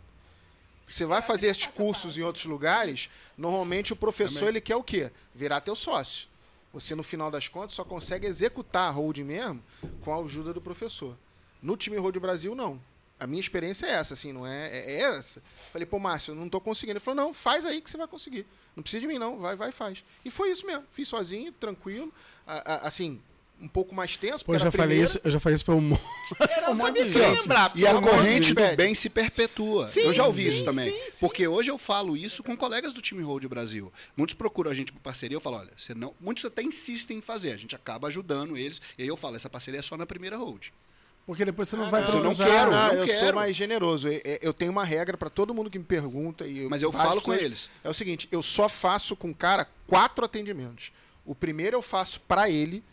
[0.86, 4.50] Você vai fazer esses cursos em outros lugares, normalmente o professor Também.
[4.50, 5.10] ele quer o quê?
[5.34, 6.28] Virar teu sócio.
[6.74, 9.64] Você, no final das contas, só consegue executar a hold mesmo
[10.02, 11.16] com a ajuda do professor.
[11.62, 12.80] No time Road Brasil, não.
[13.20, 15.42] A minha experiência é essa, assim, não é, é, é essa.
[15.72, 16.94] Falei, pô, Márcio, não tô conseguindo.
[16.98, 18.46] Ele falou, não, faz aí que você vai conseguir.
[18.76, 19.40] Não precisa de mim, não.
[19.40, 20.04] Vai, vai, faz.
[20.26, 20.84] E foi isso mesmo.
[20.92, 22.14] Fiz sozinho, tranquilo.
[22.46, 23.22] A- a- assim,
[23.62, 25.64] um pouco mais tenso, Pô, porque eu já era falei isso, eu já falei isso
[25.64, 26.02] pra um monte.
[26.68, 27.40] Eu um monte de gente.
[27.40, 27.72] lembrar.
[27.74, 29.88] E a corrente do bem se perpetua.
[29.88, 30.92] Sim, eu já ouvi sim, isso também.
[30.92, 31.18] sim, sim.
[31.22, 33.94] Porque hoje eu falo isso com colegas do time Road Brasil.
[34.18, 36.14] Muitos procuram a gente por parceria, eu falo, olha, você não.
[36.20, 37.54] Muitos até insistem em fazer.
[37.54, 38.82] A gente acaba ajudando eles.
[38.98, 40.74] E aí eu falo, essa parceria é só na primeira road.
[41.26, 42.28] Porque depois você não Ah, vai não, precisar.
[42.28, 43.36] eu não quero, Não, não eu sou quero.
[43.36, 44.08] mais generoso.
[44.08, 46.46] Eu, eu tenho uma regra pra todo mundo que me pergunta.
[46.48, 47.72] E Mas eu falo com eles.
[47.84, 50.92] É o seguinte, eu só faço com o cara quatro atendimentos.
[51.26, 52.84] O primeiro eu faço pra ele.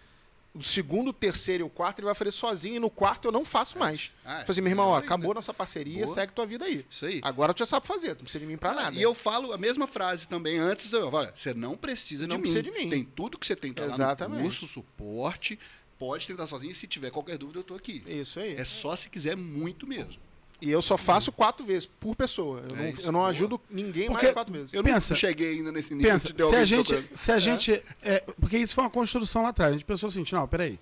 [0.54, 2.76] O segundo, o terceiro e o quarto ele vai fazer sozinho.
[2.76, 4.12] E no quarto eu não faço mais.
[4.24, 4.40] Ah, é.
[4.40, 5.06] Falei assim, meu irmão, ó, Melhor ainda.
[5.14, 6.14] acabou nossa parceria, Boa.
[6.14, 6.84] segue tua vida aí.
[6.90, 7.20] Isso aí.
[7.22, 8.96] Agora tu já sabe fazer, tu não precisa de mim pra Ah, nada.
[8.96, 10.92] E eu falo a mesma frase também antes.
[10.92, 12.70] Eu falo, olha, você não precisa, Não de, precisa mim.
[12.70, 12.90] de mim.
[12.90, 14.38] Tem tudo que você tem tá lá Exatamente.
[14.38, 15.58] no curso, suporte.
[16.02, 16.72] Pode tentar sozinho.
[16.72, 18.02] E se tiver qualquer dúvida, eu tô aqui.
[18.08, 18.56] Isso aí.
[18.56, 20.20] É só se quiser muito mesmo.
[20.60, 22.60] E eu só faço quatro vezes por pessoa.
[22.68, 24.72] Eu É não, isso, eu não ajudo ninguém Porque- mais de quatro vezes.
[24.72, 27.08] Eu Pensa- não cheguei ainda nesse nível Pensa, se a gente, tocando.
[27.16, 29.70] se a gente, é, porque isso foi uma construção lá atrás.
[29.70, 30.78] A gente pensou assim, não, peraí.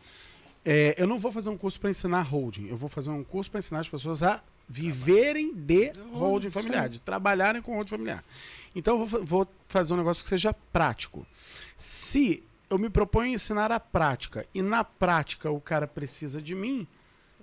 [0.65, 2.69] É, eu não vou fazer um curso para ensinar holding.
[2.69, 6.99] Eu vou fazer um curso para ensinar as pessoas a viverem de holding familiar, de
[7.01, 8.25] trabalharem com holding familiar.
[8.75, 11.27] Então eu vou, vou fazer um negócio que seja prático.
[11.77, 16.87] Se eu me proponho ensinar a prática e na prática o cara precisa de mim,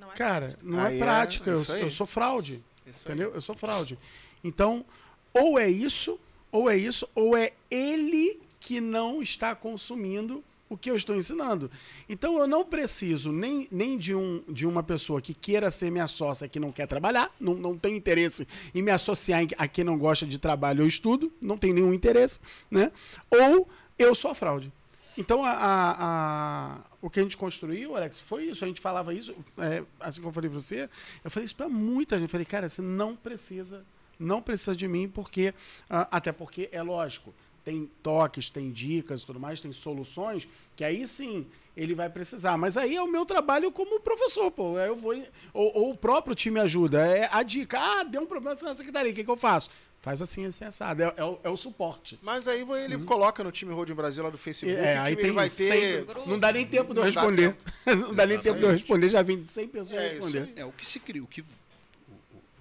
[0.01, 1.81] Não é Cara, não Aí é é prática, eu, isso aí.
[1.81, 2.63] eu sou fraude.
[2.85, 3.13] Isso aí.
[3.13, 3.33] entendeu?
[3.35, 3.99] Eu sou fraude.
[4.43, 4.85] Então,
[5.33, 6.17] ou é isso,
[6.51, 11.71] ou é isso, ou é ele que não está consumindo o que eu estou ensinando.
[12.09, 16.07] Então eu não preciso nem, nem de, um, de uma pessoa que queira ser minha
[16.07, 19.97] sócia que não quer trabalhar, não, não tem interesse em me associar a quem não
[19.97, 22.91] gosta de trabalho ou estudo, não tem nenhum interesse, né?
[23.29, 23.67] Ou
[23.97, 24.71] eu sou a fraude.
[25.17, 25.95] Então, a, a-
[26.75, 28.63] a- o que a gente construiu, Alex, foi isso.
[28.63, 30.89] A gente falava isso, é, assim como eu falei pra você,
[31.23, 32.25] eu falei isso pra muita gente.
[32.25, 33.83] Eu falei, cara, você não precisa,
[34.19, 35.53] não precisa de mim, porque,
[35.89, 37.33] ah, até porque é lógico,
[37.65, 41.45] tem toques, tem dicas tudo mais, tem soluções, que aí sim
[41.75, 42.57] ele vai precisar.
[42.57, 44.79] Mas aí é o meu trabalho como professor, pô.
[44.79, 45.13] Eu vou.
[45.53, 47.05] Ou, ou o próprio time ajuda.
[47.05, 47.77] É a dica.
[47.79, 49.69] Ah, deu um problema na secretaria, o que, que eu faço?
[50.01, 51.03] Faz assim, assim, assado.
[51.03, 52.17] É, é o, é o suporte.
[52.21, 55.49] Mas aí ele coloca no time Road Brasil lá do Facebook É, aí tem vai
[55.49, 56.05] ter.
[56.07, 57.55] 100 não dá nem tempo de eu dá responder.
[57.85, 60.53] não dá nem tempo de eu responder, já vim 100 pessoas É, responder.
[60.55, 61.43] É o que se criou, o que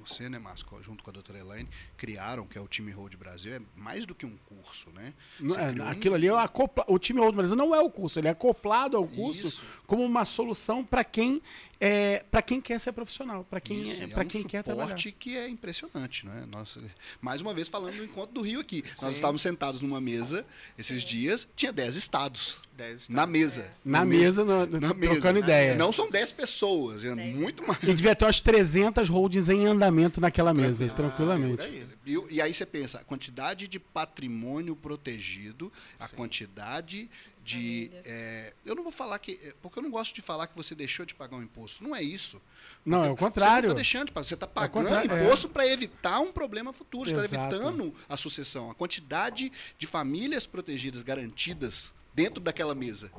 [0.05, 3.55] você, né, Márcio, junto com a doutora Elaine, criaram, que é o time Road Brasil,
[3.55, 5.12] é mais do que um curso, né?
[5.41, 7.80] Não, Você é, criou um- aquilo ali é acopla, o time Old Brasil não é
[7.80, 9.64] o curso, ele é acoplado ao curso Isso.
[9.84, 11.43] como uma solução para quem
[11.81, 14.87] é, para quem quer ser profissional, para quem Isso, é, para um quem quer trabalhar.
[14.89, 16.47] suporte que é impressionante, né?
[16.51, 16.81] Nossa,
[17.20, 18.83] mais uma vez falando do encontro do Rio aqui.
[19.03, 20.45] Nós estávamos sentados numa mesa
[20.79, 22.62] esses dias, tinha 10 estados.
[22.77, 23.14] 10 estados.
[23.14, 23.66] Na mesa.
[23.85, 25.39] Na mesa, no- Na trocando mesa.
[25.47, 25.74] ideia.
[25.74, 27.37] Não são 10 pessoas, é Dez.
[27.37, 27.83] muito mais.
[27.83, 31.62] E devia ter umas 300 holdings em andamento naquela mesa, Ah, tranquilamente.
[31.62, 31.87] aí.
[32.07, 37.11] E, e aí você pensa, a quantidade de patrimônio protegido, a quantidade
[37.47, 37.90] de.
[38.05, 39.38] É, eu não vou falar que.
[39.42, 41.82] é, Porque eu não gosto de falar que você deixou de pagar um imposto.
[41.84, 42.42] Não é isso.
[42.84, 43.66] Não, é o Você não contrário.
[43.68, 44.24] está deixando de pagar.
[44.24, 45.24] Você está pagando contrário, é.
[45.24, 47.09] imposto para evitar um problema futuro.
[47.09, 48.68] Você está evitando a sucessão.
[48.70, 53.12] A quantidade de famílias protegidas, garantidas, dentro daquela mesa,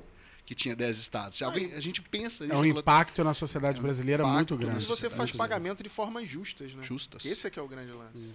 [0.46, 1.42] que tinha 10 estados.
[1.42, 2.60] Alguém, a gente pensa É nisso.
[2.60, 4.76] um você falou, impacto na sociedade É um brasileira muito grande.
[4.76, 6.84] Mas você faz pagamento de formas justas, né?
[6.84, 7.26] Justas.
[7.26, 8.34] Esse é que é o grande lance.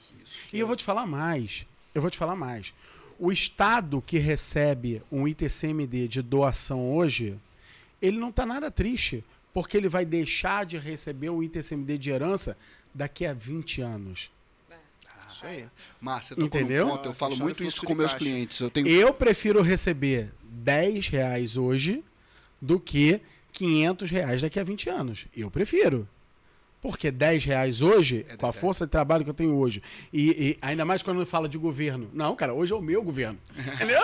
[0.52, 1.66] E eu vou te falar mais.
[1.94, 2.72] Eu vou te falar mais.
[3.22, 7.38] O Estado que recebe um ITCMD de doação hoje,
[8.00, 9.22] ele não está nada triste,
[9.54, 12.56] porque ele vai deixar de receber o ITCMD de herança
[12.92, 14.28] daqui a 20 anos.
[15.30, 15.66] Isso aí.
[16.00, 16.88] Márcia, tocou Entendeu?
[16.88, 18.24] ponto, eu falo muito isso com meus caixa.
[18.24, 18.58] clientes.
[18.58, 22.02] Eu tenho Eu prefiro receber 10 reais hoje
[22.60, 23.20] do que
[23.52, 25.26] 500 reais daqui a 20 anos.
[25.32, 26.08] Eu prefiro.
[26.82, 29.80] Porque 10 reais hoje, É com a 10 força de trabalho que eu tenho hoje,
[30.12, 32.10] e, e ainda mais quando fala de governo.
[32.12, 33.38] Não, cara, hoje é o meu governo.
[33.74, 34.02] Entendeu?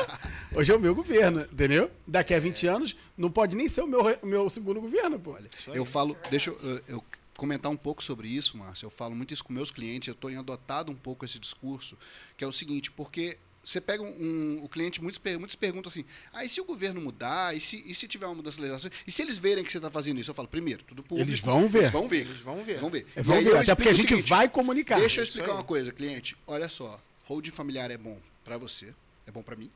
[0.54, 1.90] Hoje é o meu governo, entendeu?
[2.06, 5.32] Daqui a 20 anos, não pode nem ser o meu, o meu segundo governo, pô.
[5.32, 7.04] Olha, eu falo, deixa eu, eu- eu
[7.36, 8.86] comentar um pouco sobre isso, Márcio.
[8.86, 11.98] Eu falo muito isso com meus clientes, eu estou adotado um pouco esse discurso,
[12.36, 13.36] que é o seguinte, porque
[13.68, 17.00] você pega um, um- o cliente, muitos, muitos perguntam assim, ah, e se o governo
[17.00, 19.70] mudar, e se, e se tiver uma mudança de legislação, e se eles verem que
[19.70, 20.30] você está fazendo isso?
[20.30, 21.28] Eu falo, primeiro, tudo público.
[21.28, 21.78] Eles vão ver.
[21.80, 22.20] Eles vão ver.
[22.26, 22.70] Eles vão ver.
[22.72, 23.06] Eles vão ver.
[23.16, 24.98] É, aí ver, até porque a gente vai comunicar.
[24.98, 26.34] Deixa eu explicar uma coisa, cliente.
[26.46, 28.94] Olha só, holding familiar é bom para você,
[29.26, 29.70] é bom para mim,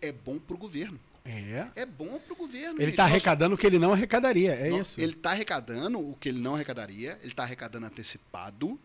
[0.00, 0.98] é bom para o governo.
[1.24, 1.68] É.
[1.76, 2.80] É bom para o governo.
[2.82, 4.54] Ele está arrecadando o que ele não arrecadaria.
[4.54, 5.00] É isso.
[5.00, 8.78] Ele está arrecadando o que ele não arrecadaria, ele está arrecadando antecipado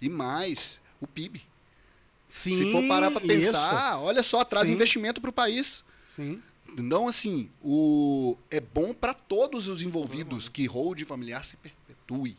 [0.00, 1.42] e mais o PIB.
[2.28, 4.74] Sim, Se for parar para pensar, olha só, traz Sim.
[4.74, 5.56] investimento para o país.
[5.66, 5.84] Isso.
[6.04, 6.42] Sim.
[6.78, 8.36] Então, assim, o...
[8.50, 12.36] é bom para todos os envolvidos que hold familiar se perpetue,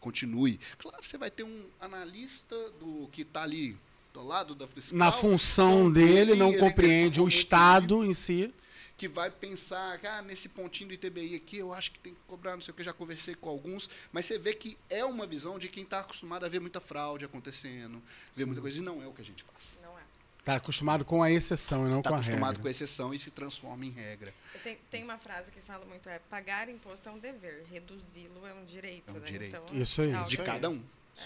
[0.00, 0.58] continue.
[0.78, 3.76] Claro, você vai ter um analista do que está ali
[4.14, 4.98] do lado da fiscal.
[4.98, 8.52] Na função então, dele, ele- não ele- compreende o Estado em si.
[8.96, 12.52] Que vai pensar, ah, nesse pontinho do ITBI aqui, eu acho que tem que cobrar,
[12.54, 15.58] não sei o que, já conversei com alguns, mas você vê que é uma visão
[15.58, 18.02] de quem está acostumado a ver muita fraude acontecendo,
[18.34, 19.76] ver muita coisa, e não é o que a gente faz.
[19.82, 20.02] Não é.
[20.44, 22.62] Tá acostumado com a exceção e não Está com a acostumado regra.
[22.62, 24.32] com a exceção e se transforma em regra.
[24.62, 28.54] Tenho- Tem uma frase que fala muito, é pagar imposto é um dever, reduzi-lo é
[28.54, 29.26] um direito, É um né?
[29.26, 29.56] direito.
[29.56, 30.12] Então, Isso aí.
[30.12, 30.82] é De cada um.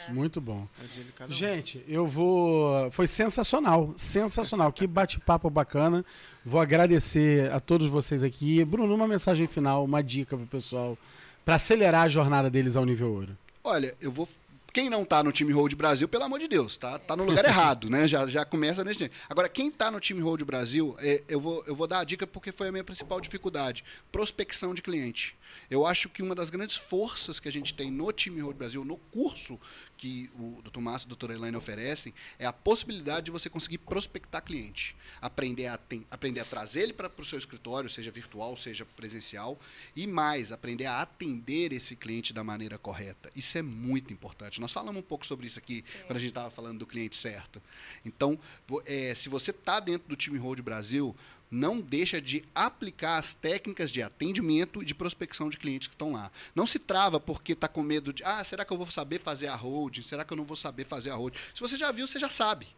[0.09, 0.67] Muito bom.
[0.79, 1.31] É um.
[1.31, 2.91] Gente, eu vou.
[2.91, 4.73] Foi sensacional, sensacional.
[4.73, 6.05] Que bate-papo bacana.
[6.45, 8.65] Vou agradecer a todos vocês aqui.
[8.65, 10.97] Bruno, uma mensagem final, uma dica pro pessoal
[11.45, 13.37] para acelerar a jornada deles ao nível ouro.
[13.65, 14.29] Olha, eu vou.
[14.73, 17.45] Quem não tá no time Road Brasil, pelo amor de Deus, tá, tá no lugar
[17.45, 18.07] errado, né?
[18.07, 19.17] Já, já começa nesse nível.
[19.29, 22.25] Agora, quem tá no time Road Brasil, é, eu, vou, eu vou dar a dica
[22.25, 25.37] porque foi a minha principal dificuldade: prospecção de cliente.
[25.71, 28.85] Eu acho que uma das grandes forças que a gente tem no time Road Brasil,
[28.85, 29.59] no curso
[29.97, 30.81] que o Dr.
[30.81, 34.97] Márcio e a doutora Elaine oferecem, é a possibilidade de você conseguir prospectar cliente.
[35.21, 39.59] Aprender a, tem- aprender a trazer ele para o seu escritório, seja virtual, seja presencial,
[39.95, 43.31] e mais, aprender a atender esse cliente da maneira correta.
[43.37, 44.61] Isso é muito importante.
[44.61, 47.63] Nós falamos um pouco sobre isso aqui quando a gente estava falando do cliente certo.
[48.05, 48.39] Então,
[48.87, 51.15] é, se você está dentro do time Road Brasil,
[51.51, 56.13] não deixa de aplicar as técnicas de atendimento e de prospecção de clientes que estão
[56.13, 56.31] lá.
[56.55, 59.49] Não se trava porque está com medo de, ah, será que eu vou saber fazer
[59.49, 60.03] a holding?
[60.03, 61.39] Será que eu não vou saber fazer a holding?
[61.55, 62.69] Se você já viu, você já sabe.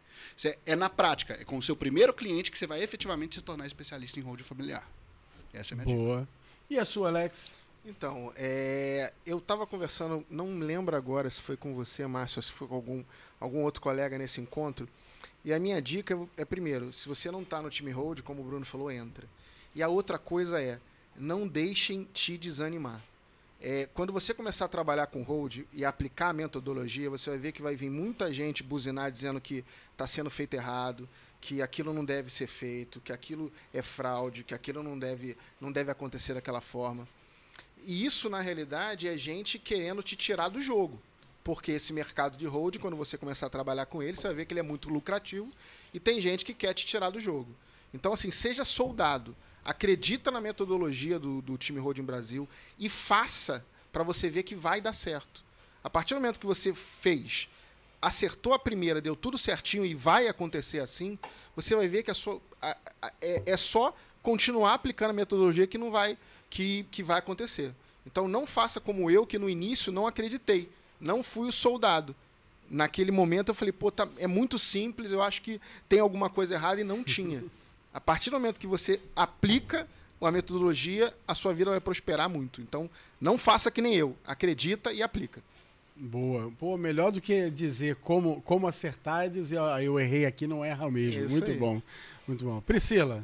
[0.65, 3.67] É, na prática, é com o seu primeiro cliente que você vai efetivamente se tornar
[3.67, 4.87] especialista em holding familiar.
[5.53, 5.99] Essa é a minha dica.
[5.99, 6.27] Boa.
[6.69, 7.51] E a sua, Alex?
[7.85, 12.43] Então, é, eu estava conversando, não me lembro agora se foi com você, Márcio, ou
[12.43, 13.03] se foi com algum,
[13.39, 14.87] algum outro colega nesse encontro.
[15.45, 18.45] E a minha dica é, primeiro, se você não está no time hold, como o
[18.45, 19.27] Bruno falou, entra.
[19.75, 20.79] E a outra coisa é,
[21.15, 23.01] não deixem te desanimar.
[23.59, 27.51] É, quando você começar a trabalhar com hold e aplicar a metodologia, você vai ver
[27.51, 31.07] que vai vir muita gente buzinar dizendo que está sendo feito errado,
[31.39, 35.71] que aquilo não deve ser feito, que aquilo é fraude, que aquilo não deve, não
[35.71, 37.07] deve acontecer daquela forma.
[37.85, 41.01] E isso, na realidade, é gente querendo te tirar do jogo.
[41.43, 44.45] Porque esse mercado de hold, quando você começar a trabalhar com ele, você vai ver
[44.45, 45.51] que ele é muito lucrativo
[45.93, 47.53] e tem gente que quer te tirar do jogo.
[47.93, 49.35] Então, assim, seja soldado.
[49.65, 52.47] Acredita na metodologia do, do time Holding Brasil
[52.79, 55.43] e faça para você ver que vai dar certo.
[55.83, 57.47] A partir do momento que você fez,
[58.01, 61.17] acertou a primeira, deu tudo certinho e vai acontecer assim,
[61.55, 65.67] você vai ver que a sua, a- a- é, é só continuar aplicando a metodologia
[65.67, 66.17] que não vai
[66.49, 67.73] que, que vai acontecer.
[68.05, 70.69] Então não faça como eu que no início não acreditei,
[71.03, 72.15] não fui o soldado.
[72.69, 76.55] Naquele momento eu falei, pô, tá, é muito simples, eu acho que tem alguma coisa
[76.55, 77.43] errada e não tinha.
[77.93, 79.87] A partir do momento que você aplica
[80.21, 82.61] a metodologia, a sua vida vai prosperar muito.
[82.61, 82.89] Então,
[83.19, 84.15] não faça que nem eu.
[84.25, 85.41] Acredita e aplica.
[85.95, 86.51] Boa.
[86.57, 90.63] Pô, melhor do que dizer como, como acertar é dizer, ó, eu errei aqui, não
[90.63, 91.25] erra mesmo.
[91.25, 91.57] Isso Muito aí.
[91.57, 91.81] bom.
[92.27, 92.61] Muito bom.
[92.61, 93.23] Priscila.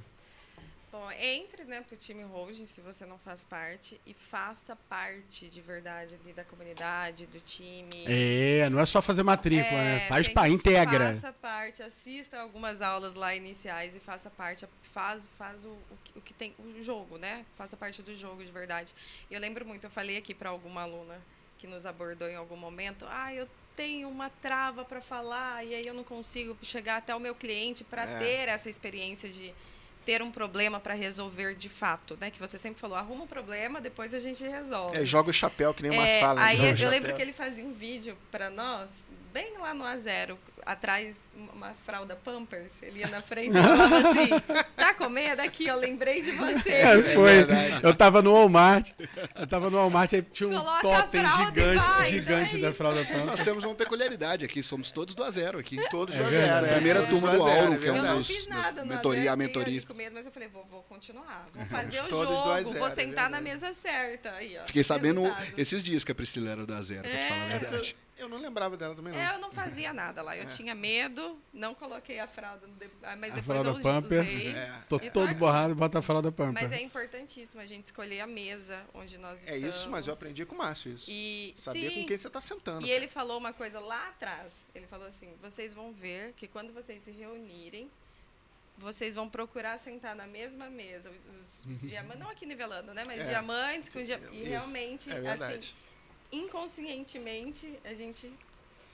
[1.11, 6.15] Entre né, pro time holding se você não faz parte e faça parte de verdade
[6.15, 8.05] ali da comunidade, do time.
[8.07, 10.07] É, não é só fazer matrícula, É, né?
[10.07, 11.13] Faz para integra.
[11.13, 16.17] Faça parte, assista algumas aulas lá iniciais e faça parte, faz, faz o, o, que,
[16.19, 17.45] o que tem, o jogo, né?
[17.57, 18.93] Faça parte do jogo de verdade.
[19.29, 21.19] E eu lembro muito, eu falei aqui para alguma aluna
[21.57, 25.85] que nos abordou em algum momento, ah, eu tenho uma trava para falar e aí
[25.85, 28.17] eu não consigo chegar até o meu cliente para É.
[28.17, 29.53] ter essa experiência de
[30.09, 32.31] ter um problema para resolver de fato, né?
[32.31, 34.97] Que você sempre falou, arruma um problema, depois a gente resolve.
[34.97, 36.43] É, joga o chapéu, que nem umas É, falas.
[36.43, 36.89] aí eu chapéu.
[36.89, 38.89] lembro que ele fazia um vídeo para nós,
[39.33, 42.71] bem lá no A0, atrás uma fralda Pampers.
[42.81, 44.29] Ele ia na frente e falava assim:
[44.75, 45.41] tá com medo?
[45.41, 46.69] Aqui, eu lembrei de você.
[46.69, 47.43] É, foi.
[47.45, 47.79] verdade.
[47.83, 48.91] eu tava no Walmart.
[49.35, 52.71] Eu tava no Walmart aí tinha um Coloca a totem gigante, vai, gigante então é
[52.71, 53.25] da fralda pampa.
[53.25, 55.77] Nós temos uma peculiaridade aqui, somos todos do A zero aqui.
[55.89, 56.51] Todos É do a verdade.
[56.53, 56.65] zero.
[56.65, 56.73] é.
[56.73, 58.47] Primeira Todos turma do a zero, Auro, é que é um Eu não dos- fiz
[58.47, 59.81] nada no mentoria, A0, a mentoria.
[59.85, 61.45] com medo, mas eu falei, vou, vou continuar.
[61.53, 63.43] Vou fazer o Todos A jogo, zero, vou é sentar na verdade.
[63.43, 64.31] mesa certa.
[64.31, 65.53] Aí, ó, Fiquei sabendo resultado.
[65.57, 67.59] esses dias que a Priscila era do A zero, pra te falar a É.
[67.59, 67.95] verdade.
[68.19, 69.19] Eu não lembrava dela também, não.
[69.19, 70.35] É, eu não fazia nada lá.
[70.37, 73.83] Eu tinha medo, não coloquei a fralda, no de- ah, mas A depois fralda eu
[73.83, 74.27] Pampers.
[74.27, 74.51] usei.
[74.55, 74.83] É.
[74.89, 76.51] Tô E todo tá borrado, bota a fralda pampa.
[76.51, 79.75] Mas é importantíssimo a gente escolher a mesa onde nós É estamos.
[79.75, 81.05] isso, mas eu aprendi com o Márcio isso.
[81.09, 82.85] E, Saber sim, com quem você tá sentando.
[82.85, 84.63] E ele falou uma coisa lá atrás.
[84.75, 87.89] Ele falou assim: vocês vão ver que quando vocês se reunirem,
[88.77, 91.11] vocês vão procurar sentar na mesma mesa.
[91.39, 93.03] Os, os diamantes, não aqui nivelando, né?
[93.05, 93.25] Mas É.
[93.25, 94.21] diamantes com dia...
[94.31, 95.75] E realmente, é assim, verdade.
[96.31, 98.31] Inconscientemente, a gente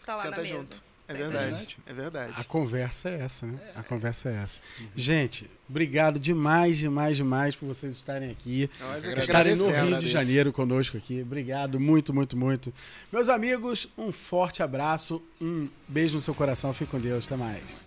[0.06, 0.56] tá lá Senta na mesa.
[0.74, 0.96] junto.
[1.08, 1.78] É verdade.
[1.86, 2.34] É verdade.
[2.36, 3.60] A conversa é essa, né?
[3.76, 4.60] A conversa é essa.
[4.96, 8.68] Gente, obrigado demais, demais, demais por vocês estarem aqui.
[8.80, 9.70] Nós é Estarem no.
[9.70, 10.10] Rio de.
[10.10, 11.22] Janeiro conosco aqui.
[11.22, 12.74] Obrigado, muito, muito, muito.
[13.12, 16.74] Meus amigos, um forte abraço, um beijo no seu coração.
[16.74, 17.28] Fique com Deus.
[17.28, 17.84] Até mais.